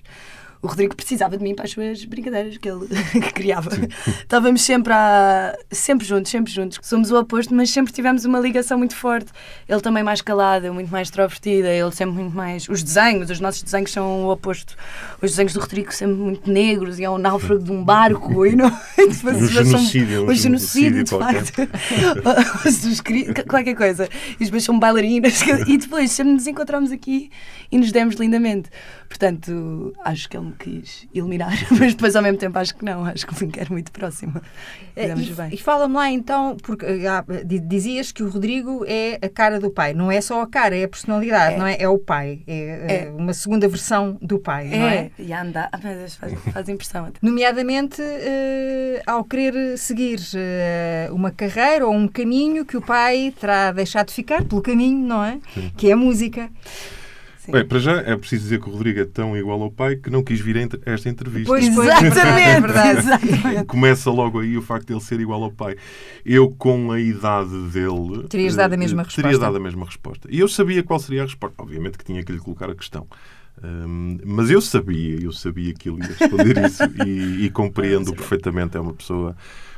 [0.63, 3.71] O Rodrigo precisava de mim para as suas brincadeiras que ele que criava.
[4.07, 6.79] Estávamos sempre, a, sempre juntos, sempre juntos.
[6.83, 9.31] Somos o oposto, mas sempre tivemos uma ligação muito forte.
[9.67, 12.69] Ele também mais calado, muito mais extrovertida, ele sempre muito mais.
[12.69, 14.77] Os desenhos, os nossos desenhos são o oposto.
[15.23, 18.55] Os desenhos do Rodrigo sempre muito negros e é um náufrago de um barco e
[18.55, 18.71] não.
[19.31, 21.53] Um genocídio, um genocídio, de facto.
[23.49, 24.09] Qualquer coisa.
[24.39, 25.41] E depois são bailarinas.
[25.67, 27.31] E depois sempre nos encontramos aqui
[27.71, 28.69] e nos demos lindamente.
[29.09, 33.05] Portanto, acho que ele me quis eliminar, mas depois ao mesmo tempo acho que não.
[33.05, 34.43] Acho que me quero muito próxima.
[34.95, 35.49] Fizemos E, bem.
[35.53, 39.71] e fala-me lá então, porque ah, di- dizias que o Rodrigo é a cara do
[39.71, 39.95] pai.
[39.95, 41.59] Não é só a cara, é a personalidade, É.
[41.59, 41.77] não é?
[41.81, 42.43] É o pai.
[42.47, 43.11] É, É.
[43.17, 44.97] uma segunda versão do pai, não é?
[44.97, 45.69] É, e anda.
[45.73, 47.19] Ah, meu Deus, faz, faz impressão até.
[47.23, 53.73] Nomeadamente eh, ao querer seguir eh, uma carreira ou um caminho que o pai terá
[53.73, 55.39] deixado ficar pelo caminho, não é?
[55.77, 56.51] Que é a música.
[57.45, 57.53] Sim.
[57.53, 60.11] Bem, para já é preciso dizer que o Rodrigo é tão igual ao pai que
[60.11, 61.47] não quis vir a esta entrevista.
[61.49, 62.99] Pois, pois, verdade, é verdade.
[62.99, 63.65] exatamente.
[63.65, 65.75] Começa logo aí o facto de ele ser igual ao pai.
[66.23, 68.29] Eu, com a idade dele.
[68.29, 69.39] Terias dado a eh, mesma Teria resposta.
[69.47, 70.29] dado a mesma resposta.
[70.31, 71.63] E eu sabia qual seria a resposta.
[71.63, 73.07] Obviamente que tinha que lhe colocar a questão.
[73.65, 78.77] Hum, mas eu sabia, eu sabia que ele ia responder isso e, e compreendo perfeitamente.
[78.77, 79.35] É uma pessoa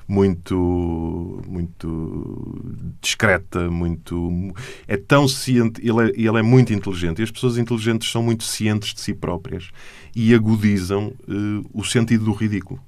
[0.07, 2.63] muito muito
[3.01, 4.53] discreta, muito
[4.87, 8.45] é tão ciente, ele é, ele é muito inteligente e as pessoas inteligentes são muito
[8.45, 9.71] cientes de si próprias
[10.15, 12.81] e agudizam eh, o sentido do ridículo.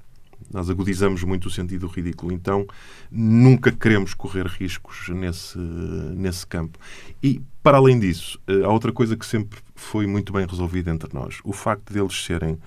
[0.53, 2.67] Nós agudizamos muito o sentido do ridículo, então
[3.11, 6.79] nunca queremos correr riscos nesse, nesse campo.
[7.23, 11.13] E, para além disso, eh, há outra coisa que sempre foi muito bem resolvida entre
[11.13, 11.39] nós.
[11.43, 12.59] O facto deles serem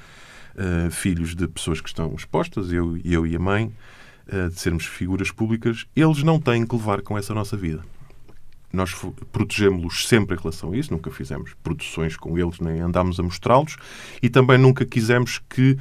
[0.56, 3.72] eh, filhos de pessoas que estão expostas, eu, eu e a mãe,
[4.54, 7.82] de sermos figuras públicas, eles não têm que levar com essa nossa vida.
[8.74, 8.94] Nós
[9.32, 13.78] protegemos-los sempre em relação a isso, nunca fizemos produções com eles, nem andámos a mostrá-los,
[14.22, 15.78] e também nunca quisemos que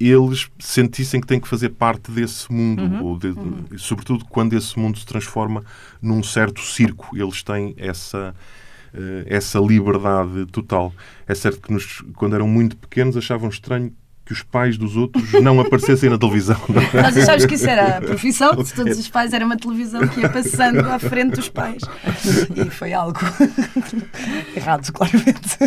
[0.00, 3.34] eles sentissem que têm que fazer parte desse mundo, ou de-
[3.76, 5.62] sobretudo quando esse mundo se transforma
[6.00, 7.14] num certo circo.
[7.14, 8.34] Eles têm essa,
[8.94, 10.94] eh, essa liberdade total.
[11.28, 13.92] É certo que nos, quando eram muito pequenos achavam estranho
[14.30, 16.56] que os pais dos outros não aparecessem na televisão.
[16.68, 17.02] não é?
[17.02, 20.20] Nós achámos que isso era a profissão de todos os pais, era uma televisão que
[20.20, 21.82] ia passando à frente dos pais.
[22.54, 23.18] E foi algo
[24.56, 25.58] errado, claramente.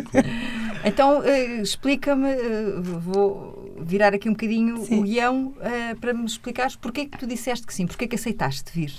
[0.86, 5.00] Então, eh, explica-me, eh, vou virar aqui um bocadinho Sim.
[5.00, 8.08] o guião eh, para me explicares porque é que tu disseste que sim, porque é
[8.08, 8.94] que aceitaste vir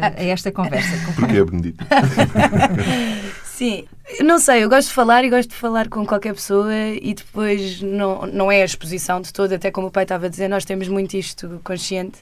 [0.00, 0.12] Ah.
[0.16, 0.90] a esta conversa.
[1.14, 1.84] Porque é Benedito.
[3.58, 3.88] Sim,
[4.20, 7.82] não sei, eu gosto de falar e gosto de falar com qualquer pessoa e depois
[7.82, 10.64] não, não é a exposição de todo, até como o pai estava a dizer, nós
[10.64, 12.20] temos muito isto consciente.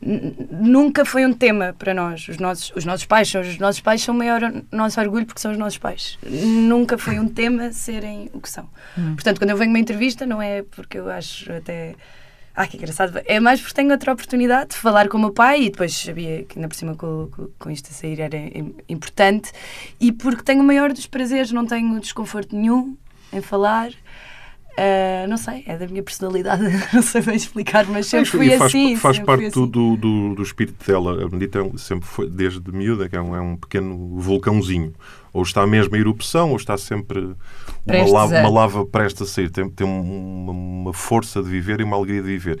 [0.00, 2.26] Nunca foi um tema para nós.
[2.26, 4.40] Os nossos, os nossos pais são os nossos pais, são o maior
[4.72, 6.18] nosso orgulho porque são os nossos pais.
[6.26, 8.66] Nunca foi um tema serem o que são.
[9.14, 11.96] Portanto, quando eu venho a uma entrevista, não é porque eu acho até.
[12.54, 13.18] Ah, que engraçado.
[13.24, 16.44] É mais porque tenho outra oportunidade de falar com o meu pai e depois sabia
[16.44, 19.50] que ainda por cima com, com, com isto a sair era im- importante
[19.98, 22.96] e porque tenho o maior dos prazeres, não tenho desconforto nenhum
[23.32, 23.90] em falar.
[24.76, 26.62] Ah, não sei, é da minha personalidade,
[26.92, 28.96] não sei bem explicar, mas sempre fui faz, assim.
[28.96, 29.66] faz parte assim.
[29.66, 31.22] do, do, do espírito dela.
[31.24, 34.94] A Benedita é sempre foi, desde miúda, que é um, é um pequeno vulcãozinho.
[35.32, 37.36] Ou está mesmo a erupção, ou está sempre uma
[38.12, 39.50] lava, uma lava prestes a sair.
[39.50, 42.58] Tem, tem um- uma, uma força de viver e uma alegria de viver.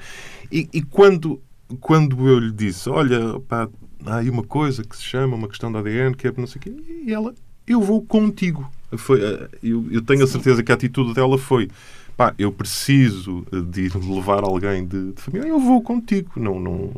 [0.50, 1.40] E, e quando,
[1.80, 3.68] quando eu lhe disse, olha, pá,
[4.06, 6.58] há aí uma coisa que se chama, uma questão da ADN, que é não sei
[6.58, 6.74] o quê,
[7.06, 7.34] e ela,
[7.66, 8.68] eu vou contigo.
[8.96, 9.20] Foi,
[9.62, 11.68] eu, eu tenho a certeza que a atitude dela foi,
[12.16, 16.30] pá, eu preciso de ir levar alguém de, de família, eu vou contigo.
[16.36, 16.90] Não, não,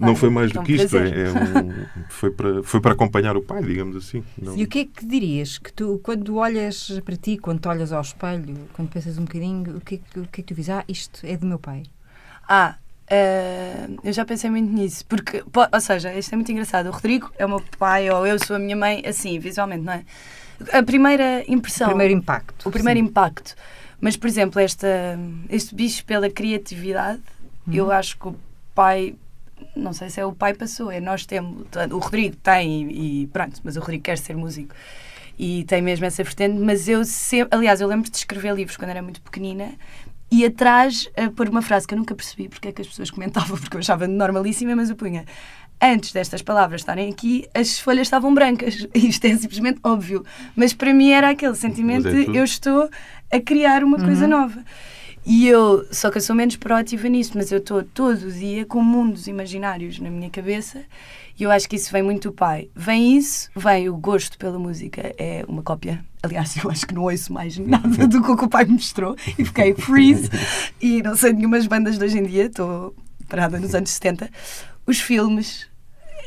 [0.00, 0.96] não foi mais do é um que isto.
[0.96, 4.22] É, é um- foi, para, foi para acompanhar o pai, digamos assim.
[4.40, 7.92] Não- E o que é que dirias que tu, quando olhas para ti, quando olhas
[7.92, 10.54] ao espelho, quando pensas um bocadinho, o que é que, o que, é que tu
[10.54, 10.70] dizes?
[10.70, 11.82] Ah, isto é do meu pai.
[12.48, 12.76] Ah,
[13.08, 15.04] eh, eu já pensei muito nisso.
[15.06, 16.86] Porque, po- ou seja, isto é muito engraçado.
[16.88, 19.92] O Rodrigo é o meu pai ou eu sou a minha mãe, assim, visualmente, não
[19.92, 20.04] é?
[20.72, 21.88] A primeira impressão.
[21.88, 22.68] O primeiro impacto.
[22.68, 23.06] o primeiro sim.
[23.06, 23.54] impacto.
[24.00, 27.20] Mas, por exemplo, esta, este bicho pela criatividade,
[27.66, 27.74] Uhum.
[27.74, 28.34] eu acho que o
[28.74, 29.14] pai,
[29.76, 33.26] não sei se é o pai passou, é nós temos, o Rodrigo tem e, e
[33.28, 34.74] pronto, mas o Rodrigo quer ser músico
[35.38, 38.90] e tem mesmo essa vertente, mas eu sempre, aliás, eu lembro de escrever livros quando
[38.90, 39.72] era muito pequenina
[40.30, 43.10] e atrás a pôr uma frase que eu nunca percebi porque é que as pessoas
[43.10, 45.26] comentavam, porque eu achava normalíssima, mas eu punha.
[45.84, 48.86] Antes destas palavras estarem aqui, as folhas estavam brancas.
[48.94, 50.24] Isto é simplesmente óbvio.
[50.54, 52.88] Mas para mim era aquele sentimento Mas é de eu estou
[53.30, 54.64] a criar uma coisa nova.
[55.24, 58.66] E eu, só que eu sou menos proativa nisso, mas eu estou todo o dia
[58.66, 60.82] com mundos imaginários na minha cabeça
[61.38, 62.68] e eu acho que isso vem muito do pai.
[62.74, 66.04] Vem isso, vem o gosto pela música, é uma cópia.
[66.22, 68.72] Aliás, eu acho que não ouço mais nada do que o que o pai me
[68.72, 70.28] mostrou e fiquei freeze
[70.80, 72.94] e não sei nenhumas bandas de hoje em dia, estou
[73.28, 74.28] parada nos anos 70.
[74.86, 75.68] Os filmes,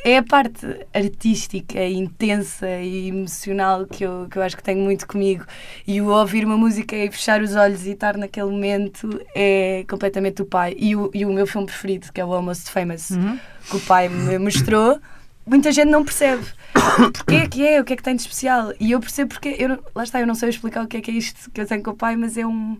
[0.05, 5.07] é a parte artística, intensa e emocional que eu, que eu acho que tenho muito
[5.07, 5.43] comigo.
[5.87, 10.43] E o ouvir uma música e fechar os olhos e estar naquele momento é completamente
[10.43, 10.75] o pai.
[10.77, 13.39] E o, e o meu filme preferido, que é o Almost Famous, Uhum.
[13.67, 14.99] que o pai me mostrou,
[15.43, 16.45] muita gente não percebe.
[17.11, 17.81] Porquê é que é?
[17.81, 18.73] O que é que tem de especial?
[18.79, 19.55] E eu percebo porque.
[19.57, 21.65] Eu, lá está, eu não sei explicar o que é que é isto que eu
[21.65, 22.77] tenho com o pai, mas é um.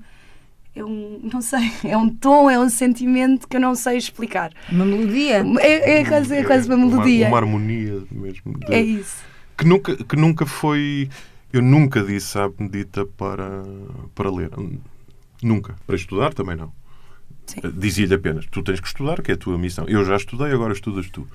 [0.76, 1.20] É um.
[1.32, 1.72] Não sei.
[1.86, 4.52] É um tom, é um sentimento que eu não sei explicar.
[4.72, 5.44] Uma melodia.
[5.62, 7.28] É, é quase, é quase uma melodia.
[7.28, 8.58] Uma, harmonia mesmo.
[8.60, 9.24] de- É isso.
[9.58, 11.10] que nunca, que nunca foi.
[11.54, 13.64] Eu nunca disse à Benedita para,
[14.14, 14.50] para ler.
[15.42, 15.76] Nunca.
[15.88, 16.72] Para estudar também não.
[17.78, 19.86] Dizia-lhe apenas: tu tens que estudar, que é a tua missão.
[19.88, 21.26] Eu já estudei, agora estudas tu.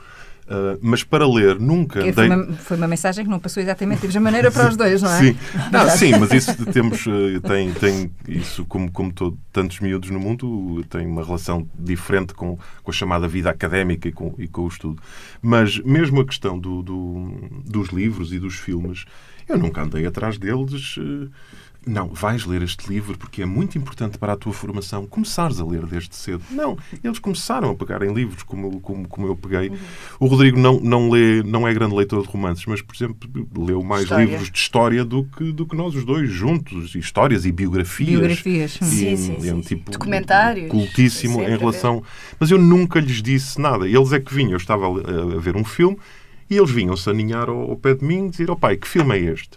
[0.48, 2.00] Ah, mas para ler, nunca.
[2.00, 4.76] Foi, dei- uma, foi uma mensagem que não passou exatamente da mesma maneira para os
[4.76, 5.18] dois, não é?
[5.20, 5.36] Sim,
[5.72, 10.18] não, sim, mas isso temos eh, tem, tem isso como como todo, tantos miúdos no
[10.20, 14.62] mundo tem uma relação diferente com, com a chamada vida académica e com, e com
[14.62, 15.00] o estudo.
[15.40, 17.32] Mas mesmo a questão do, do-
[17.66, 19.04] dos livros e dos filmes,
[19.48, 20.96] eu nunca andei atrás deles.
[20.98, 21.28] eh,
[21.86, 25.64] não, vais ler este livro porque é muito importante para a tua formação começares a
[25.64, 26.42] ler desde cedo.
[26.50, 29.72] Não, eles começaram a pegar em livros como, como, como eu peguei.
[30.18, 33.18] O Rodrigo não, não, lê, não é grande leitor de romances, mas, por exemplo,
[33.56, 34.24] leu mais História.
[34.24, 36.94] livros de história do que, do que nós os dois juntos.
[36.94, 38.10] Histórias e biografias.
[38.10, 38.78] Biografias.
[38.82, 39.68] E, Sim, sim, é um sim.
[39.76, 40.70] tipo Documentários.
[40.70, 42.02] cultíssimo em relação.
[42.38, 43.88] Mas eu nunca lhes disse nada.
[43.88, 44.52] Eles é que vinham.
[44.52, 45.96] Eu estava a, a ver um filme
[46.50, 49.16] e eles vinham-se aninhar ao, ao pé de mim e dizer: Ó pai, que filme
[49.16, 49.50] é este?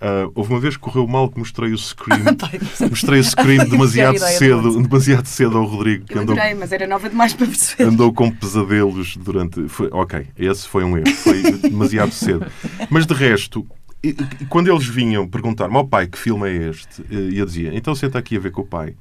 [0.00, 2.20] Ah, houve uma vez que correu mal que mostrei o Scream.
[2.90, 6.04] mostrei o Scream demasiado é ideia cedo, do demasiado cedo ao Rodrigo.
[6.06, 7.84] que andou- adorei, mas era nova demais para perceber.
[7.84, 9.66] andou com pesadelos durante.
[9.68, 12.44] Foi, ok, esse foi um erro, foi demasiado cedo.
[12.90, 13.64] Mas de resto,
[14.02, 17.70] e- e quando eles vinham perguntar-me ao pai que filme é este, e eu dizia,
[17.74, 18.94] então senta aqui a ver com o pai.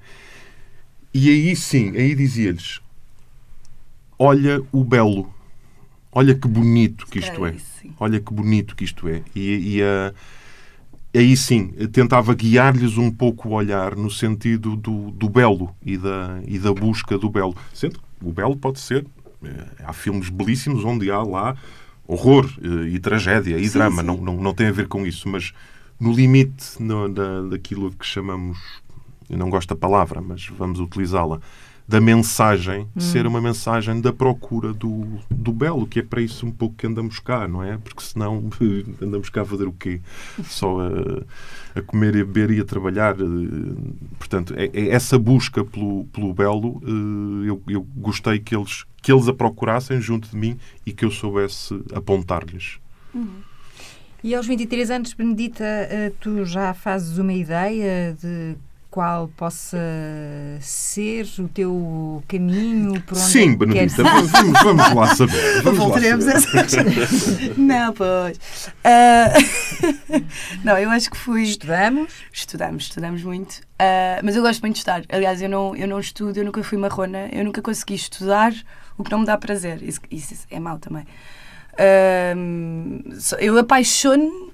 [1.13, 2.79] E aí sim, aí dizia-lhes:
[4.17, 5.33] Olha o belo,
[6.13, 7.91] olha que bonito que isto é, sim.
[7.99, 9.21] olha que bonito que isto é.
[9.35, 10.13] E, e a-
[11.15, 16.39] aí sim, tentava guiar-lhes um pouco o olhar no sentido do, do belo e da,
[16.47, 17.55] e da busca do belo.
[17.73, 19.05] Sendo o belo pode ser.
[19.43, 21.55] eh, Há filmes belíssimos onde há lá
[22.07, 24.01] horror eh, e tragédia e Sim, drama.
[24.01, 24.07] sim.
[24.07, 25.27] Não, não, não tem a ver com isso.
[25.29, 25.53] Mas
[25.99, 28.57] no limite no- da, daquilo que chamamos.
[29.29, 31.39] Eu não gosto da palavra, mas vamos utilizá-la.
[31.85, 36.51] Da mensagem ser uma mensagem da procura do, do belo, que é para isso um
[36.51, 37.77] pouco que andamos cá, não é?
[37.77, 38.49] Porque senão
[39.01, 39.99] andamos cá a fazer o quê?
[40.45, 43.15] Só a, a comer e a beber e a trabalhar.
[43.19, 43.23] eh,
[44.17, 46.81] Portanto, é, é essa busca pelo, pelo belo.
[46.85, 51.03] eh, Eu, eu gostei que eles, que eles a procurassem junto de mim e que
[51.03, 52.79] eu soubesse apontar-lhes.
[54.23, 58.55] E aos 23 anos, Benedita, eh, tu já fazes uma ideia de
[58.93, 59.75] qual possa
[60.61, 65.15] ser o teu caminho, por onde Sim, é que queres Benedita, vamos, vamos- vamos lá
[65.15, 65.33] saber.
[65.63, 67.01] Vamos lá Voltaremos a saber.
[67.01, 67.57] essas.
[67.57, 68.39] Não, pois.
[68.83, 69.33] Ah,
[70.63, 71.41] não, eu acho que fui.
[71.41, 73.61] Estudamos, Estudamos, estudamos muito.
[73.79, 75.01] Ah, mas eu gosto muito de estudar.
[75.09, 78.53] Aliás, eu não, eu não estudo, eu nunca fui marrona, eu nunca consegui estudar
[78.95, 79.81] o que não me dá prazer.
[79.81, 81.03] Isso, isso é mau também.
[83.19, 84.51] Só- eu apaixono,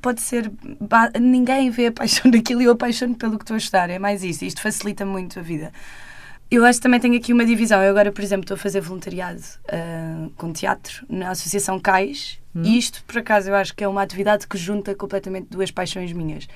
[0.00, 0.50] pode ser.
[1.20, 3.90] Ninguém vê a paixão daquilo e eu apaixono pelo que estou a estudar.
[3.90, 4.44] É mais isso.
[4.44, 5.72] Isto facilita muito a vida.
[6.50, 7.82] Eu acho que também tenho aqui uma divisão.
[7.82, 12.78] Eu agora, por exemplo, estou a fazer voluntariado ah, com teatro na Associação CAIS e
[12.78, 16.46] isto, por acaso, eu acho que é uma atividade que junta completamente duas paixões minhas.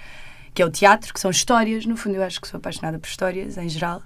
[0.55, 3.09] que é o teatro, que são histórias, no fundo eu acho que sou apaixonada por
[3.09, 4.01] histórias em geral.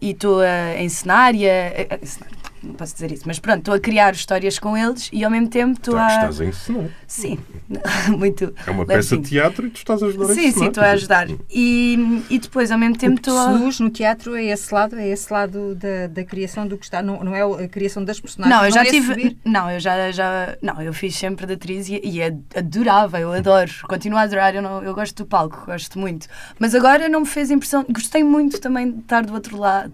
[0.00, 1.52] E estou a ensinar e a,
[1.90, 5.24] a, a não posso dizer isso, mas pronto, estou a criar histórias com eles e
[5.24, 6.08] ao mesmo tempo estou Já a.
[6.08, 6.88] estás a ensinar.
[7.06, 7.38] Sim,
[8.16, 8.54] muito.
[8.66, 10.52] É uma peça de teatro e tu estás a ajudar a Sim, ensinar.
[10.64, 11.28] sim, estou a ajudar.
[11.50, 13.52] E, e depois, ao mesmo tempo, estou a.
[13.52, 17.02] seduz no teatro é esse lado, é esse lado da, da criação do que está,
[17.02, 18.56] não, não é a criação das personagens.
[18.58, 19.06] Não, eu já é tive.
[19.14, 19.36] subir.
[19.44, 20.56] Não, eu já, já.
[20.62, 23.70] Não, eu fiz sempre de atriz e, e ad- adorava, eu adoro.
[23.88, 26.26] Continuo a adorar, eu, não, eu gosto do palco, gosto muito.
[26.58, 27.84] Mas agora não me fez impressão.
[27.90, 29.92] Gostei muito também de estar do outro lado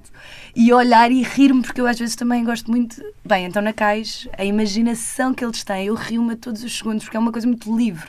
[0.56, 3.02] e olhar e rir-me, porque eu às vezes também gosto muito.
[3.24, 7.04] Bem, então na Cais, a imaginação que eles têm, eu rio-me a todos os segundos,
[7.04, 8.08] porque é uma coisa muito livre.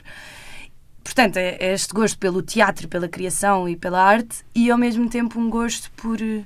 [1.02, 5.08] Portanto, é é este gosto pelo teatro, pela criação e pela arte, e ao mesmo
[5.08, 6.42] tempo um gosto por eh,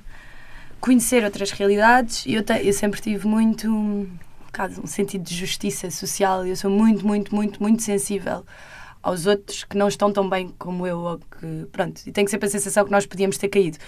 [0.79, 2.25] conhecer outras realidades.
[2.25, 4.07] E eu, te- eu sempre tive muito um,
[4.83, 6.45] um sentido de justiça social.
[6.45, 8.45] Eu sou muito, muito, muito, muito sensível
[9.01, 12.47] aos outros que não estão tão bem como eu, ou que, pronto, e tenho sempre
[12.47, 13.79] a sensação que nós podíamos ter caído.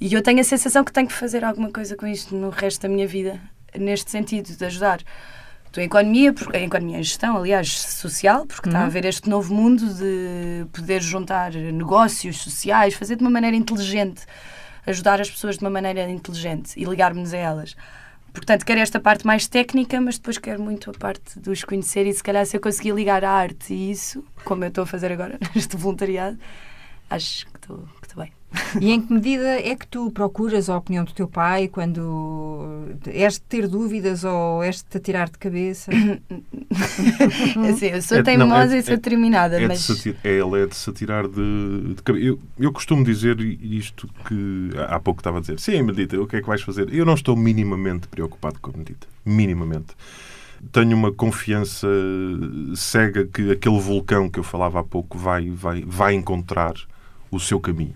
[0.00, 2.80] E eu tenho a sensação que tenho que fazer alguma coisa com isto no resto
[2.80, 3.38] da minha vida,
[3.78, 5.00] neste sentido, de ajudar.
[5.76, 9.92] Em economia, em economia em gestão, aliás, social, porque está a haver este novo mundo
[9.92, 14.22] de poder juntar negócios sociais, fazer de uma maneira inteligente,
[14.86, 17.74] ajudar as pessoas de uma maneira inteligente e ligar-nos a elas.
[18.32, 22.12] Portanto, quero esta parte mais técnica, mas depois quero muito a parte dos conhecer e
[22.12, 25.12] se calhar se eu conseguir ligar a arte e isso, como eu estou a fazer
[25.12, 26.38] agora neste voluntariado,
[27.08, 27.88] acho que estou.
[28.80, 33.34] E em que medida é que tu procuras a opinião do teu pai quando és
[33.34, 35.90] de ter dúvidas ou és de te atirar de cabeça?
[37.70, 40.62] Assim, eu sou É- não, teimosa é- e sou é- determinada, É mas é, ele
[40.62, 42.26] é de se atirar de, de cabeça.
[42.26, 45.58] Eu, eu costumo dizer isto que há pouco estava a dizer.
[45.58, 46.92] Sim, Medita, o que é que vais fazer?
[46.92, 49.06] Eu não estou minimamente preocupado com a Medita.
[49.24, 49.94] Minimamente.
[50.72, 51.86] Tenho uma confiança
[52.74, 56.74] cega que aquele vulcão que eu falava há pouco vai, vai, vai encontrar
[57.30, 57.94] o seu caminho.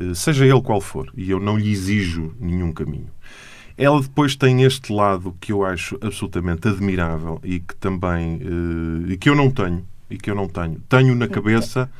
[0.00, 1.12] Eh, Seja ele qual for.
[1.16, 3.10] E eu não lhe exijo nenhum caminho.
[3.76, 9.16] Ela depois tem este lado que eu acho absolutamente admirável e que também eh, e
[9.16, 10.78] que eu não tenho e que eu não tenho.
[10.88, 11.90] Tenho na cabeça,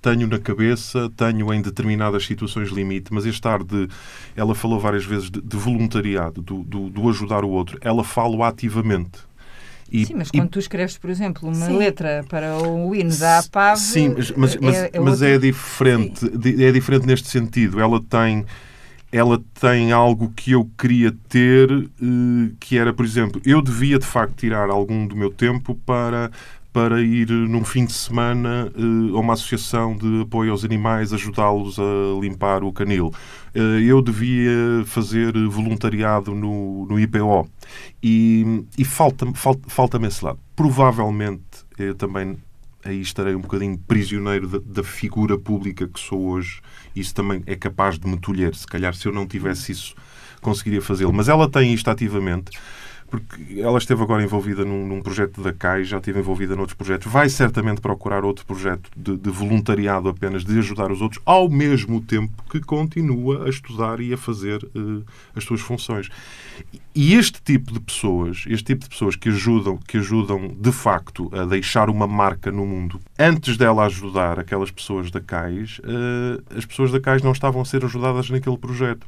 [0.00, 3.88] tenho na cabeça, tenho em determinadas situações limite, mas este ar de
[4.36, 7.78] ela falou várias vezes de, de voluntariado, do, do, do ajudar o outro.
[7.80, 9.20] Ela fala ativamente.
[9.92, 11.76] E- Sim, mas e- quando tu escreves, por exemplo, uma Sim.
[11.76, 13.76] letra para o hino da APAV...
[13.78, 16.28] Sim, mas, mas, é, é mas é diferente.
[16.30, 17.78] di- É diferente neste sentido.
[17.78, 18.46] Ela tem,
[19.12, 24.06] ela tem algo que eu queria ter, eh, que era, por exemplo, eu devia de
[24.06, 26.30] facto tirar algum do meu tempo para
[26.72, 31.78] para ir num fim de semana eh, a uma associação de apoio aos animais, ajudá-los
[31.78, 31.82] a
[32.20, 33.12] limpar o canil.
[33.54, 37.48] Eh, eu devia fazer voluntariado no, no IPO.
[38.02, 40.38] E, e falta-me falta, falta esse lado.
[40.56, 41.42] Provavelmente
[41.78, 42.38] eu também
[42.84, 46.60] aí estarei um bocadinho prisioneiro da, da figura pública que sou hoje.
[46.96, 48.54] Isso também é capaz de me tolher.
[48.54, 49.94] Se calhar, se eu não tivesse isso,
[50.40, 51.12] conseguiria fazê-lo.
[51.12, 52.50] Mas ela tem isto ativamente.
[53.12, 57.12] Porque ela esteve agora envolvida num, num projeto da CAI, já esteve envolvida noutros projetos.
[57.12, 62.00] Vai certamente procurar outro projeto de, de voluntariado apenas, de ajudar os outros, ao mesmo
[62.00, 65.02] tempo que continua a estudar e a fazer eh,
[65.36, 66.08] as suas funções.
[66.94, 71.30] E este tipo de pessoas, este tipo de pessoas que ajudam, que ajudam de facto
[71.34, 76.64] a deixar uma marca no mundo, antes dela ajudar aquelas pessoas da CAIS, eh, as
[76.64, 79.06] pessoas da CAIS não estavam a ser ajudadas naquele projeto.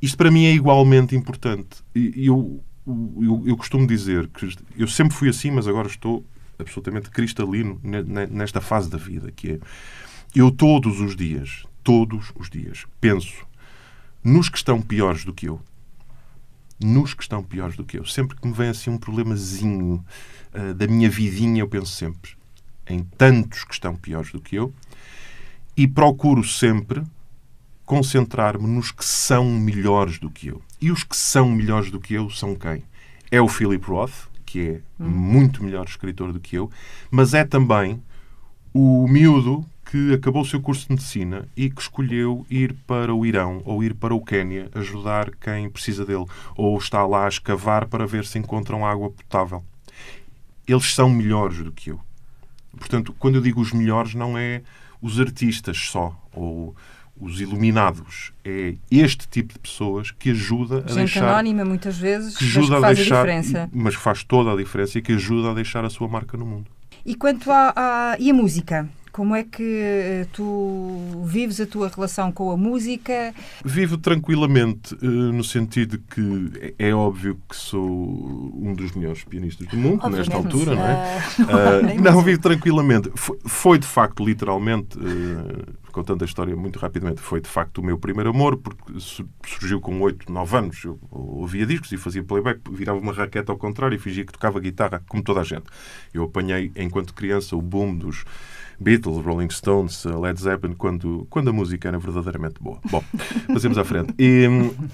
[0.00, 1.84] Isto para mim é igualmente importante.
[1.94, 6.24] E eu, eu, eu costumo dizer que eu sempre fui assim, mas agora estou
[6.58, 9.60] absolutamente cristalino ne- ne- nesta fase da vida, que é
[10.34, 13.46] eu todos os dias, todos os dias, penso
[14.22, 15.60] nos que estão piores do que eu.
[16.82, 18.04] Nos que estão piores do que eu.
[18.04, 20.04] Sempre que me vem assim um problemazinho
[20.52, 22.32] ah, da minha vidinha, eu penso sempre
[22.88, 24.72] em tantos que estão piores do que eu
[25.76, 27.02] e procuro sempre
[27.86, 30.60] concentrar-me nos que são melhores do que eu.
[30.80, 32.82] E os que são melhores do que eu são quem?
[33.30, 36.70] É o Philip Roth, que é muito melhor escritor do que eu,
[37.10, 38.02] mas é também
[38.74, 43.24] o miúdo que acabou o seu curso de medicina e que escolheu ir para o
[43.24, 47.86] Irão ou ir para o Quénia ajudar quem precisa dele, ou está lá a escavar
[47.86, 49.62] para ver se encontram água potável.
[50.66, 52.00] Eles são melhores do que eu.
[52.76, 54.62] Portanto, quando eu digo os melhores, não é
[55.00, 56.74] os artistas só, ou
[57.20, 58.32] os iluminados.
[58.44, 62.56] É este tipo de pessoas que ajuda a Gente deixar anónima, muitas vezes, que mas
[62.56, 63.70] ajuda que a faz deixar, a diferença.
[63.72, 66.66] mas faz toda a diferença e que ajuda a deixar a sua marca no mundo.
[67.04, 68.88] E quanto à, à- e a música?
[69.16, 73.32] Como é que eh, tu vives a tua relação com a música?
[73.64, 77.82] Vivo tranquilamente, eh, no sentido que é, óbvio que sou
[78.54, 80.28] um dos melhores pianistas do mundo, Obviamente.
[80.28, 80.92] nesta altura, não é?
[80.92, 83.10] Ah, Ah, não, vivo tranquilamente.
[83.46, 87.96] Foi, de facto, literalmente, eh, contando a história muito rapidamente, foi de facto o meu
[87.96, 90.84] primeiro amor, porque su- surgiu com 8, 9 anos.
[90.84, 94.60] Eu ouvia discos e fazia playback, virava uma raquete ao contrário e fingia que tocava
[94.60, 95.64] guitarra, como toda a gente.
[96.12, 98.26] Eu apanhei, enquanto criança, o boom dos
[98.78, 102.78] Beatles, Rolling Stones, uh, Led Zeppelin, quando, quando a música era verdadeiramente boa.
[102.90, 103.02] Bom,
[103.52, 104.14] passemos à frente.
[104.18, 104.46] E,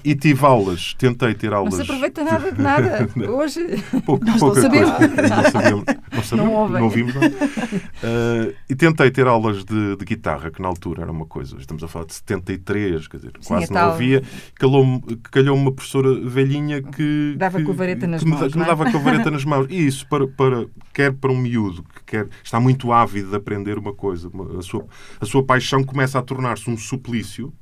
[0.03, 1.75] e tive aulas, tentei ter Não aulas.
[1.75, 3.09] se aproveita nada de nada.
[3.29, 3.59] Hoje.
[4.05, 4.91] Pouco, Nós não pouca sabemos.
[4.91, 5.15] coisa.
[5.21, 5.85] Não sabemos.
[6.11, 6.81] Não, sabemos, Não ouvem.
[6.83, 7.29] ouvimos nada.
[7.33, 11.57] Uh, e tentei ter aulas de, de guitarra, que na altura era uma coisa.
[11.57, 14.23] Estamos a falar de 73, quer dizer, quase a não havia.
[14.55, 17.35] Calhou-me calhou uma professora velhinha que.
[17.37, 18.75] Dava que, com a vareta nas que me, mãos, que me não é?
[18.75, 19.67] dava com a vareta nas mãos.
[19.69, 23.72] E isso, para, para, quer para um miúdo que quer, está muito ávido de aprender
[23.79, 24.85] uma coisa, uma- a, sua,
[25.19, 27.53] a sua paixão começa a tornar-se um suplício.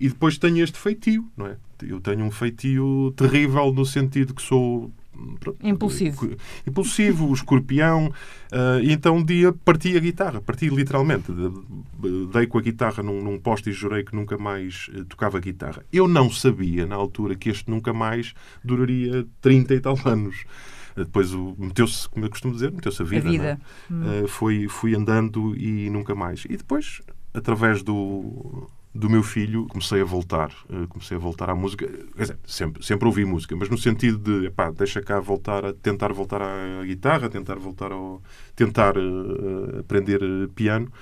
[0.00, 1.56] E depois tenho este feitio, não é?
[1.82, 4.90] Eu tenho um feitio terrível no sentido que sou
[5.62, 6.28] Impulsivo.
[6.66, 8.12] impulsivo, escorpião.
[8.50, 11.30] ah, e então um dia parti a guitarra, parti literalmente.
[11.32, 15.04] De- de- Dei com a guitarra num, num poste e jurei que nunca mais eh,
[15.08, 15.84] tocava guitarra.
[15.92, 18.34] Eu não sabia, na altura, que este nunca mais
[18.64, 20.44] duraria 30 e tal anos.
[20.96, 23.24] Depois meteu-se, como eu costumo dizer, meteu-se a A vida.
[23.24, 23.36] não é?
[23.36, 23.60] vida.
[23.90, 24.24] Hum.
[24.24, 26.44] Uh, fui, fui andando e nunca mais.
[26.48, 27.00] E depois,
[27.32, 30.50] através do, do meu filho, comecei a voltar.
[30.70, 31.86] uh, comecei a voltar à música.
[32.14, 35.72] Quer dizer, sempre, sempre ouvi música, mas no sentido de, epá, deixa cá voltar a
[35.72, 38.22] tentar voltar à guitarra, tentar voltar ao.
[38.54, 40.20] tentar uh, aprender
[40.54, 40.92] piano.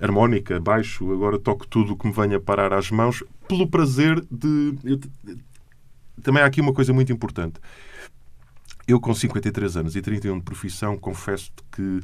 [0.00, 4.74] Harmónica, baixo, agora toco tudo o que me venha parar às mãos, pelo prazer de.
[4.84, 5.00] eu-
[6.22, 7.60] também há aqui uma coisa muito importante.
[8.86, 12.00] Eu, com 53 anos e 31 de profissão, confesso-te que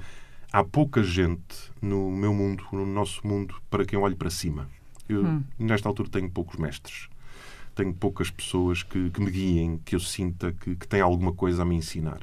[0.53, 4.68] há pouca gente no meu mundo, no nosso mundo, para quem olho para cima.
[5.09, 5.43] Eu, Hum.
[5.59, 7.09] nesta altura, tenho poucos mestres.
[7.74, 11.62] Tenho poucas pessoas que, que me guiem, que eu sinta que, que têm alguma coisa
[11.62, 12.20] a me ensinar.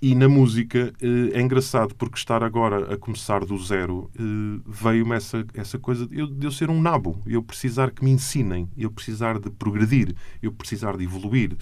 [0.00, 5.14] E na música eh, é engraçado porque estar agora a começar do zero eh, veio-me
[5.16, 8.68] essa, essa coisa de eu, de eu ser um nabo, eu precisar que me ensinem,
[8.76, 11.56] eu precisar de progredir, eu precisar de evoluir,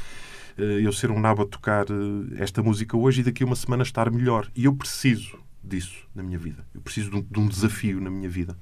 [0.63, 3.83] eu ser um nabo a tocar eh, esta música hoje e daqui a uma semana
[3.83, 4.51] estar melhor.
[4.55, 6.65] E eu preciso disso na minha vida.
[6.75, 8.57] Eu preciso de um, de um desafio na minha vida.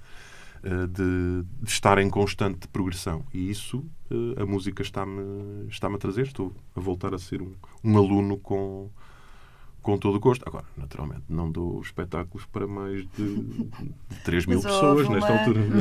[0.62, 3.24] eh, De, de estar em constante progressão.
[3.32, 6.26] E isso eh, a música está-me está a trazer.
[6.26, 7.52] Estou a voltar a ser um,
[7.84, 8.90] um aluno com,
[9.82, 10.42] com todo o gosto.
[10.46, 13.66] Agora, naturalmente, não dou espetáculos para mais de, de
[14.24, 15.60] 3 mil pessoas houve nesta uma- altura.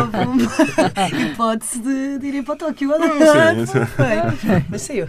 [0.00, 2.90] Houve uma hipótese de, de ir para Tóquio.
[2.92, 3.86] sim, sim.
[3.86, 4.64] Foi.
[4.68, 5.08] Mas saiu.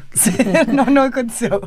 [0.74, 1.62] Não, não aconteceu.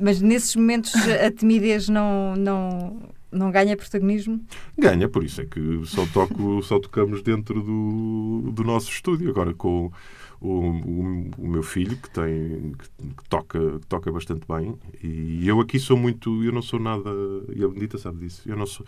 [0.00, 2.96] Mas nesses momentos a timidez não, não,
[3.30, 4.40] não ganha protagonismo?
[4.78, 9.28] Ganha, por isso é que só, toco, só tocamos dentro do, do nosso estúdio.
[9.30, 9.92] Agora com
[10.40, 14.76] o, o, o meu filho, que, tem, que, que toca, que toca bastante bem.
[15.02, 16.42] E eu aqui sou muito.
[16.44, 17.10] Eu não sou nada.
[17.54, 18.42] E a Benedita sabe disso.
[18.46, 18.86] Eu não sou.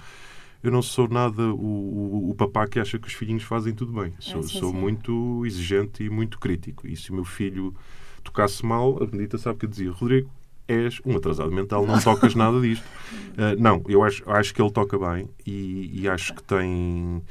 [0.63, 3.93] Eu não sou nada o, o, o papá que acha que os filhinhos fazem tudo
[3.93, 4.13] bem.
[4.21, 4.77] Sou, sim, sou sim.
[4.77, 6.87] muito exigente e muito crítico.
[6.87, 7.75] E se o meu filho
[8.23, 10.31] tocasse mal, a Benedita sabe que eu dizia: Rodrigo,
[10.69, 12.85] és um atrasado mental, não tocas nada disto.
[12.85, 17.23] Uh, não, eu acho, acho que ele toca bem e, e acho que tem,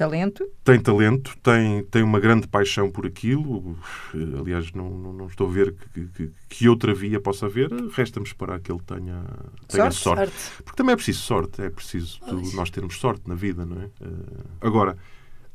[0.00, 0.50] Talento?
[0.64, 3.76] tem talento, tem, tem uma grande paixão por aquilo.
[4.14, 7.70] Aliás, não, não, não estou a ver que, que, que outra via possa haver.
[7.92, 9.22] Resta-me esperar que ele tenha,
[9.68, 10.32] tenha Sorte, sorte.
[10.32, 10.62] Sorte.
[10.64, 12.18] Porque também é preciso sorte, é preciso
[12.54, 13.84] nós termos sorte na vida, não é?
[14.00, 14.96] Uh, agora,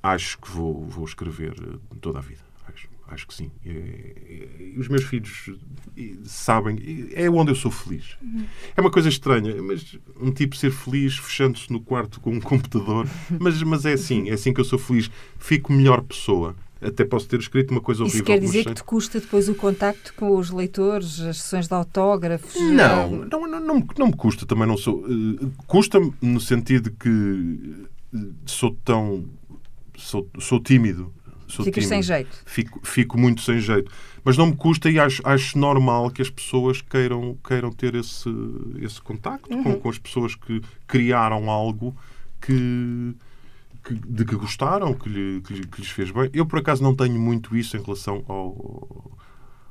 [0.04, 2.45] acho que vou, vou escrever uh, toda a vida.
[3.08, 3.52] Acho, que sim.
[3.64, 5.52] E- e- e os meus filhos
[6.26, 8.18] sabem, é onde eu sou feliz.
[8.76, 13.08] É uma coisa estranha, mas um tipo ser feliz fechando-se no quarto com um computador,
[13.40, 15.10] mas, mas é assim, é assim que eu sou feliz.
[15.38, 16.56] Fico melhor pessoa.
[16.82, 18.18] Até posso ter escrito uma coisa horrível.
[18.20, 21.74] Isso quer dizer que te custa depois o contacto com os leitores, as sessões de
[21.74, 22.54] autógrafos?
[22.60, 25.04] Não, eh, não, não, não, me- não me custa, também não sou.
[25.08, 29.26] eh, Custa-me no sentido que eh, sou tão.
[29.98, 31.12] sou, sou tímido.
[31.48, 32.38] Sou Ficas sem jeito.
[32.46, 33.92] Fico, fico muito sem jeito.
[34.24, 38.30] Mas não me custa e acho, acho normal que as pessoas queiram, queiram ter esse,
[38.82, 41.96] esse contacto com, com as pessoas que criaram algo
[42.42, 43.16] que,
[43.84, 46.30] que- de que gostaram, que, lhe- que que lhes fez bem.
[46.34, 49.12] Eu, por acaso, não tenho muito isso em relação ao-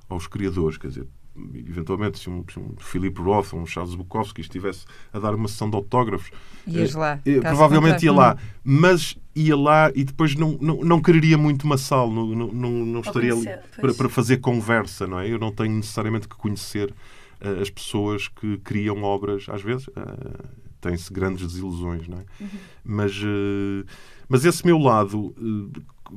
[0.09, 0.79] aos criadores.
[0.79, 1.09] Quer dizer,
[1.55, 5.49] eventualmente, se um, se um Philip Roth ou um Charles Bukowski estivesse a dar uma
[5.49, 6.31] sessão de autógrafos,
[6.67, 8.37] Ias eh, lá, eh, provavelmente ia lá.
[8.63, 13.01] Mas ia lá e depois não, não, não quereria muito uma sala, não, não, não,
[13.01, 15.29] estaria ali conhecer, para, para fazer conversa, não é?
[15.29, 16.95] Eu não tenho necessariamente que conhecer
[17.41, 19.89] eh, as pessoas que criam obras, às vezes.
[19.97, 22.25] eh, tem-se grandes desilusões, não é?
[22.39, 22.49] Uhum.
[22.85, 23.87] Mas, uh,
[24.29, 25.73] mas esse meu lado, uh,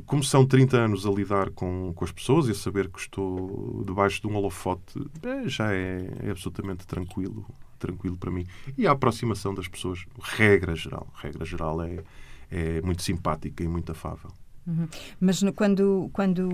[0.06, 3.84] como são 30 anos a lidar com, com as pessoas e a saber que estou
[3.86, 7.46] debaixo de um holofote, é, já é, é, absolutamente tranquilo,
[7.80, 8.46] tranquilo para mim.
[8.78, 12.04] E a aproximação das pessoas, regra geral, regra geral é,
[12.52, 14.32] é muito simpática e muito afável.
[14.66, 14.88] Uhum.
[15.22, 16.50] Mas quando, quando,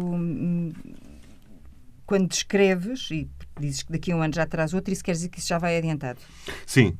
[2.05, 3.27] quando descreves, e
[3.59, 5.57] dizes que daqui a um ano já terás outro, isso quer dizer que isso já
[5.57, 6.19] vai adiantado?
[6.67, 6.95] Sim,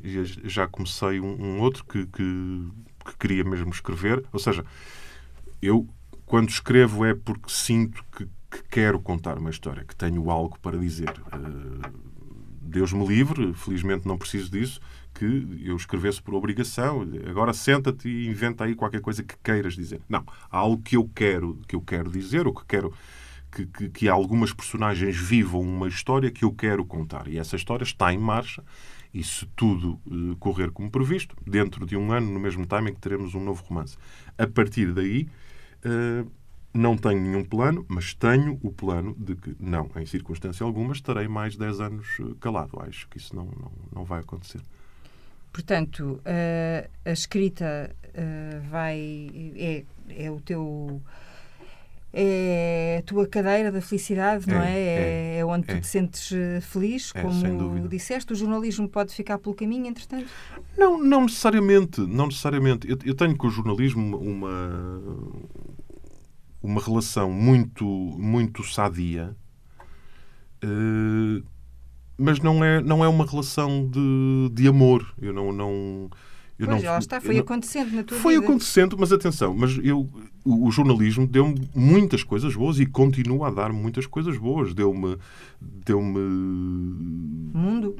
[0.45, 2.67] já comecei um, um outro que, que,
[3.05, 4.65] que queria mesmo escrever, ou seja,
[5.61, 5.87] eu
[6.33, 10.79] quando escrevo é porque sinto que, que, quero contar uma história, que tenho algo para
[10.79, 11.11] dizer.
[11.31, 11.87] Uh,
[12.59, 14.81] Deus me livre, felizmente não preciso disso,
[15.13, 17.07] que eu escrevesse por obrigação.
[17.29, 20.01] Agora senta-te e inventa aí qualquer coisa que queiras dizer.
[20.09, 22.91] Não, há algo que eu quero, que eu quero dizer, ou que quero
[23.51, 27.27] que, que, que algumas personagens vivam uma história que eu quero contar.
[27.27, 28.63] E essa história está em marcha.
[29.13, 33.35] E se tudo uh, correr como previsto, dentro de um ano, no mesmo timing, teremos
[33.35, 33.95] um novo romance.
[34.35, 35.29] A partir daí,
[35.85, 36.31] uh,
[36.73, 41.27] não tenho nenhum plano, mas tenho o plano de que, não, em circunstância alguma, estarei
[41.27, 42.81] mais 10 anos eh, calado.
[42.81, 44.59] Acho que isso não, não, não vai acontecer.
[45.51, 49.29] Portanto, uh, a escrita uh, vai.
[49.55, 50.99] É, é o teu.
[52.15, 54.77] É a tua cadeira da felicidade, não é?
[54.77, 55.79] É, é, é onde tu é.
[55.79, 56.31] te sentes
[56.61, 58.33] feliz, é, como disseste.
[58.33, 60.27] O jornalismo pode ficar pelo caminho, entretanto?
[60.77, 62.01] Não, não necessariamente.
[62.01, 62.87] Não necessariamente.
[62.87, 65.01] Eu, eu tenho com o jornalismo uma,
[66.63, 69.35] uma relação muito, muito sadia,
[70.63, 71.43] uh,
[72.17, 75.13] mas não é, não é uma relação de, de amor.
[75.21, 75.51] Eu não.
[75.51, 76.09] não
[76.57, 78.45] eu pois, não, está, foi acontecendo na tua Foi vida.
[78.45, 80.07] acontecendo, mas atenção, mas eu,
[80.45, 84.73] o, o jornalismo deu-me muitas coisas boas e continua a dar muitas coisas boas.
[84.73, 85.17] Deu-me.
[85.59, 86.19] Deu-me.
[87.53, 87.95] Mundo.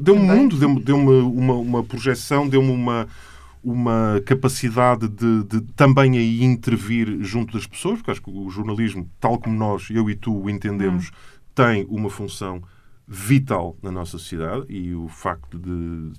[0.00, 3.08] Deu-me mundo, deu-me deu uma, uma projeção, deu-me uma
[3.64, 9.10] uma capacidade de, de, também aí intervir junto das pessoas, porque acho que o jornalismo,
[9.18, 11.40] tal como nós, eu e tu o entendemos, hum.
[11.54, 12.62] tem uma função
[13.06, 16.12] vital na nossa sociedade e o facto de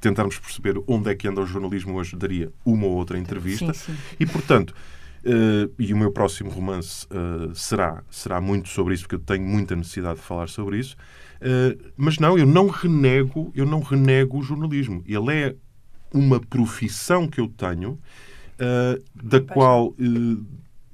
[0.00, 3.72] tentarmos perceber onde é que anda o jornalismo hoje daria uma ou outra entrevista.
[3.74, 3.98] Sim, sim.
[4.18, 4.70] E, portanto,
[5.24, 9.46] uh, e o meu próximo romance uh, será, será muito sobre isso, porque eu tenho
[9.46, 10.96] muita necessidade de falar sobre isso.
[11.36, 15.02] Uh, mas não, eu não renego, eu não renego o jornalismo.
[15.06, 15.56] Ele é
[16.12, 20.46] uma profissão que eu tenho, uh, da, qual, uh,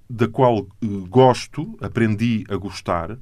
[0.08, 3.18] da qual uh, gosto, aprendi a gostar,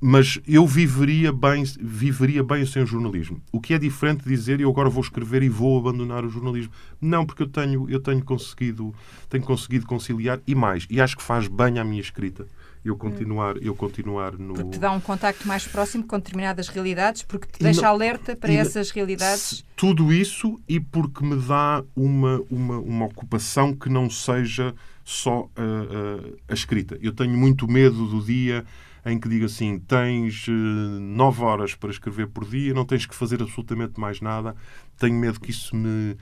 [0.00, 3.42] mas eu viveria bem, viveria bem sem o jornalismo.
[3.52, 6.72] O que é diferente de dizer eu agora vou escrever e vou abandonar o jornalismo.
[7.00, 8.94] Não, porque eu tenho, eu tenho conseguido,
[9.28, 10.86] tenho conseguido conciliar e mais.
[10.90, 12.46] E acho que faz bem à minha escrita
[12.84, 14.54] eu continuar, eu continuar no.
[14.54, 18.36] Porque te dá um contacto mais próximo com determinadas realidades, porque te deixa não, alerta
[18.36, 19.64] para essas realidades.
[19.74, 25.46] Tudo isso e porque me dá uma, uma, uma ocupação que não seja só uh,
[25.46, 26.98] uh, a escrita.
[27.00, 28.64] Eu tenho muito medo do dia
[29.06, 33.14] em que diga assim: tens uh, nove horas para escrever por dia, não tens que
[33.14, 34.54] fazer absolutamente mais nada.
[34.98, 36.16] Tenho medo que isso me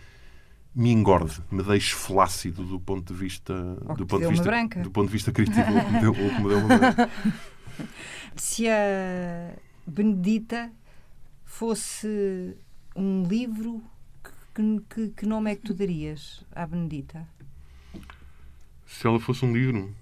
[0.75, 3.55] me engorde, me deixe flácido do ponto de vista
[3.97, 4.81] do ponto de vista branca.
[4.81, 7.11] do ponto de vista crítico ou que me deu, ou uma branca.
[8.37, 9.55] Se a
[9.87, 10.73] Benedita
[11.45, 12.57] fosse
[12.97, 13.83] um livro,
[14.55, 17.27] que, que, que, nome é que tu darias à Benedita?
[18.87, 19.95] Se ela fosse um livro?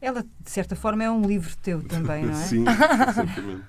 [0.00, 2.34] Ela, de certa forma, é um livro teu também, não é?
[2.44, 2.64] Sim,
[3.08, 3.64] exatamente.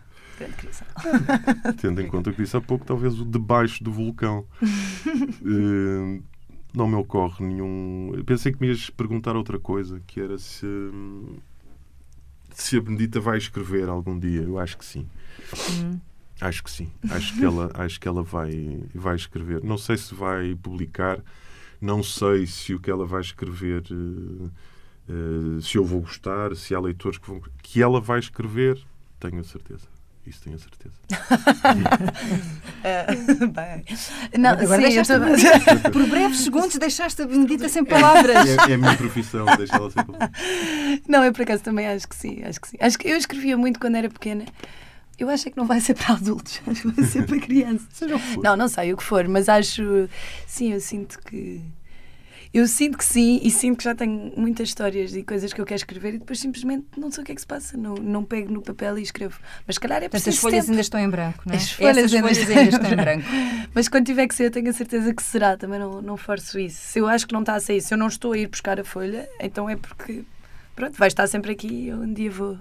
[1.79, 4.45] Tendo em conta que disse há pouco, talvez o debaixo do vulcão.
[4.61, 6.23] uh,
[6.75, 8.13] não me ocorre nenhum.
[8.15, 10.67] Eu pensei que me ias perguntar outra coisa, que era se.
[12.51, 14.41] Se a Benedita vai escrever algum dia.
[14.41, 15.07] Eu acho que sim.
[15.71, 15.99] Hum.
[16.39, 16.91] Acho que sim.
[17.09, 19.63] Acho que ela, acho que ela vai, vai escrever.
[19.63, 21.21] Não sei se vai publicar,
[21.79, 23.83] não sei se o que ela vai escrever.
[23.91, 24.51] Uh,
[25.09, 27.41] uh, se eu vou gostar, se há leitores que vão.
[27.61, 28.81] Que ela vai escrever,
[29.19, 29.94] tenho a certeza.
[30.25, 30.95] Isso tenho a certeza.
[32.83, 33.85] uh, bem.
[34.39, 35.13] Não, Agora sim, deixaste,
[35.93, 38.47] por breves segundos deixaste a Benedita sem palavras.
[38.47, 40.31] É, é a minha profissão, deixá-la sem palavras.
[41.07, 42.77] Não, eu por acaso também acho que sim, acho que sim.
[42.79, 44.45] Acho que eu escrevia muito quando era pequena.
[45.17, 47.87] Eu acho que não vai ser para adultos, acho que vai ser para crianças.
[48.43, 50.09] não, não sei o que for, mas acho.
[50.47, 51.61] Sim, eu sinto que
[52.53, 55.65] eu sinto que sim e sinto que já tenho muitas histórias e coisas que eu
[55.65, 58.23] quero escrever e depois simplesmente não sei o que é que se passa, não, não
[58.23, 59.39] pego no papel e escrevo.
[59.65, 60.29] Mas calhar é preciso.
[60.29, 60.71] as folhas tempo.
[60.71, 61.57] ainda estão em branco, não é?
[61.57, 63.25] As folhas, Essas ainda, folhas ainda estão em branco.
[63.73, 66.59] Mas quando tiver que ser, eu tenho a certeza que será, também não, não forço
[66.59, 66.79] isso.
[66.81, 68.79] Se eu acho que não está a sair, se eu não estou a ir buscar
[68.79, 70.23] a folha, então é porque,
[70.75, 72.57] pronto, vai estar sempre aqui e eu um dia vou,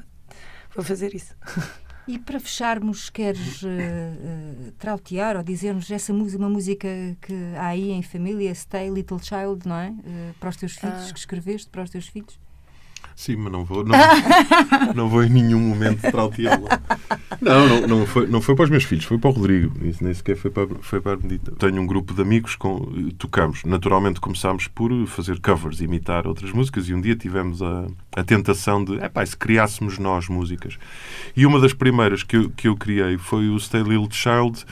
[0.74, 1.34] vou fazer isso.
[2.06, 6.88] E para fecharmos, queres uh, uh, trautear ou dizer-nos essa música, uma música
[7.22, 9.88] que há aí em família, Stay Little Child, não é?
[9.88, 11.12] Uh, para os teus filhos, ah.
[11.12, 12.38] que escreveste para os teus filhos?
[13.16, 13.96] Sim, mas não vou, não,
[14.94, 16.80] não vou em nenhum momento trauteá-la.
[17.40, 19.72] Não, não, não, foi, não foi para os meus filhos, foi para o Rodrigo.
[19.86, 21.52] Isso nem sequer foi para, foi para a Benedita.
[21.52, 22.92] Tenho um grupo de amigos com.
[23.16, 23.62] Tocamos.
[23.64, 27.86] Naturalmente começámos por fazer covers, imitar outras músicas, e um dia tivemos a,
[28.16, 30.76] a tentação de, é pá, se criássemos nós músicas.
[31.36, 34.64] E uma das primeiras que eu, que eu criei foi o Stay Little Child,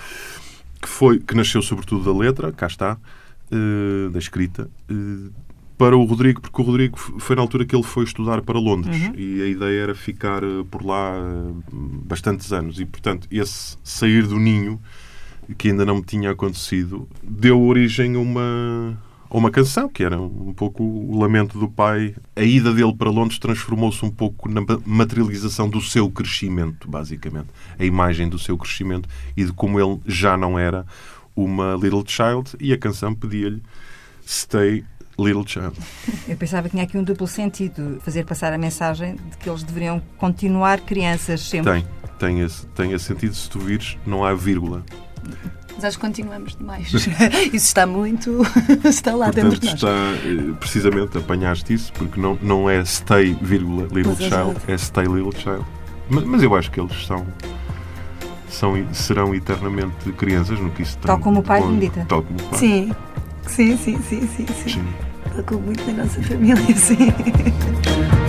[0.81, 2.99] que, foi, que nasceu sobretudo da letra, cá está,
[3.53, 4.69] uh, da escrita.
[5.83, 9.03] Para o Rodrigo, porque o Rodrigo foi na altura que ele foi estudar para Londres
[9.03, 9.15] uhum.
[9.17, 14.25] e a ideia era ficar eh, por lá eh, bastantes anos e, portanto, esse sair
[14.25, 14.81] do ninho,
[15.59, 18.97] que ainda não me tinha acontecido, deu origem a uma,
[19.29, 22.15] a uma canção que era um pouco o lamento do pai.
[22.37, 27.49] A ida dele para Londres transformou-se um pouco na materialização do seu crescimento, basicamente.
[27.77, 30.87] A imagem do seu crescimento e de como ele já não era
[31.35, 33.61] uma little child e a canção pedia-lhe
[34.27, 34.85] Stay
[35.19, 35.77] Little Child.
[36.29, 39.63] Eu pensava que tinha aqui um duplo sentido, fazer passar a mensagem de que eles
[39.63, 41.73] deveriam continuar crianças sempre.
[41.73, 41.87] Tem,
[42.19, 43.35] tem esse, tem esse sentido.
[43.35, 44.85] Se tu vires, não há vírgula.
[45.75, 46.93] Mas acho que continuamos demais.
[47.53, 48.43] isso está muito.
[48.85, 49.75] está lá Portanto, dentro de nós.
[49.75, 54.79] Está, eh, precisamente, apanhaste isso, porque não, não é stay, vírgula, little mas child, é,
[54.79, 55.65] stay little child.
[56.09, 57.27] Mas, mas, eu acho que eles são.
[58.49, 62.05] São, serão eternamente crianças no que isso Tal como o pai Benedita.
[62.07, 62.59] Tal como o pai.
[62.59, 62.93] Sim.
[63.47, 64.47] Sim, sim, sim, sim.
[64.47, 64.95] sim.
[65.37, 68.22] Tocou muito na nossa família, sim.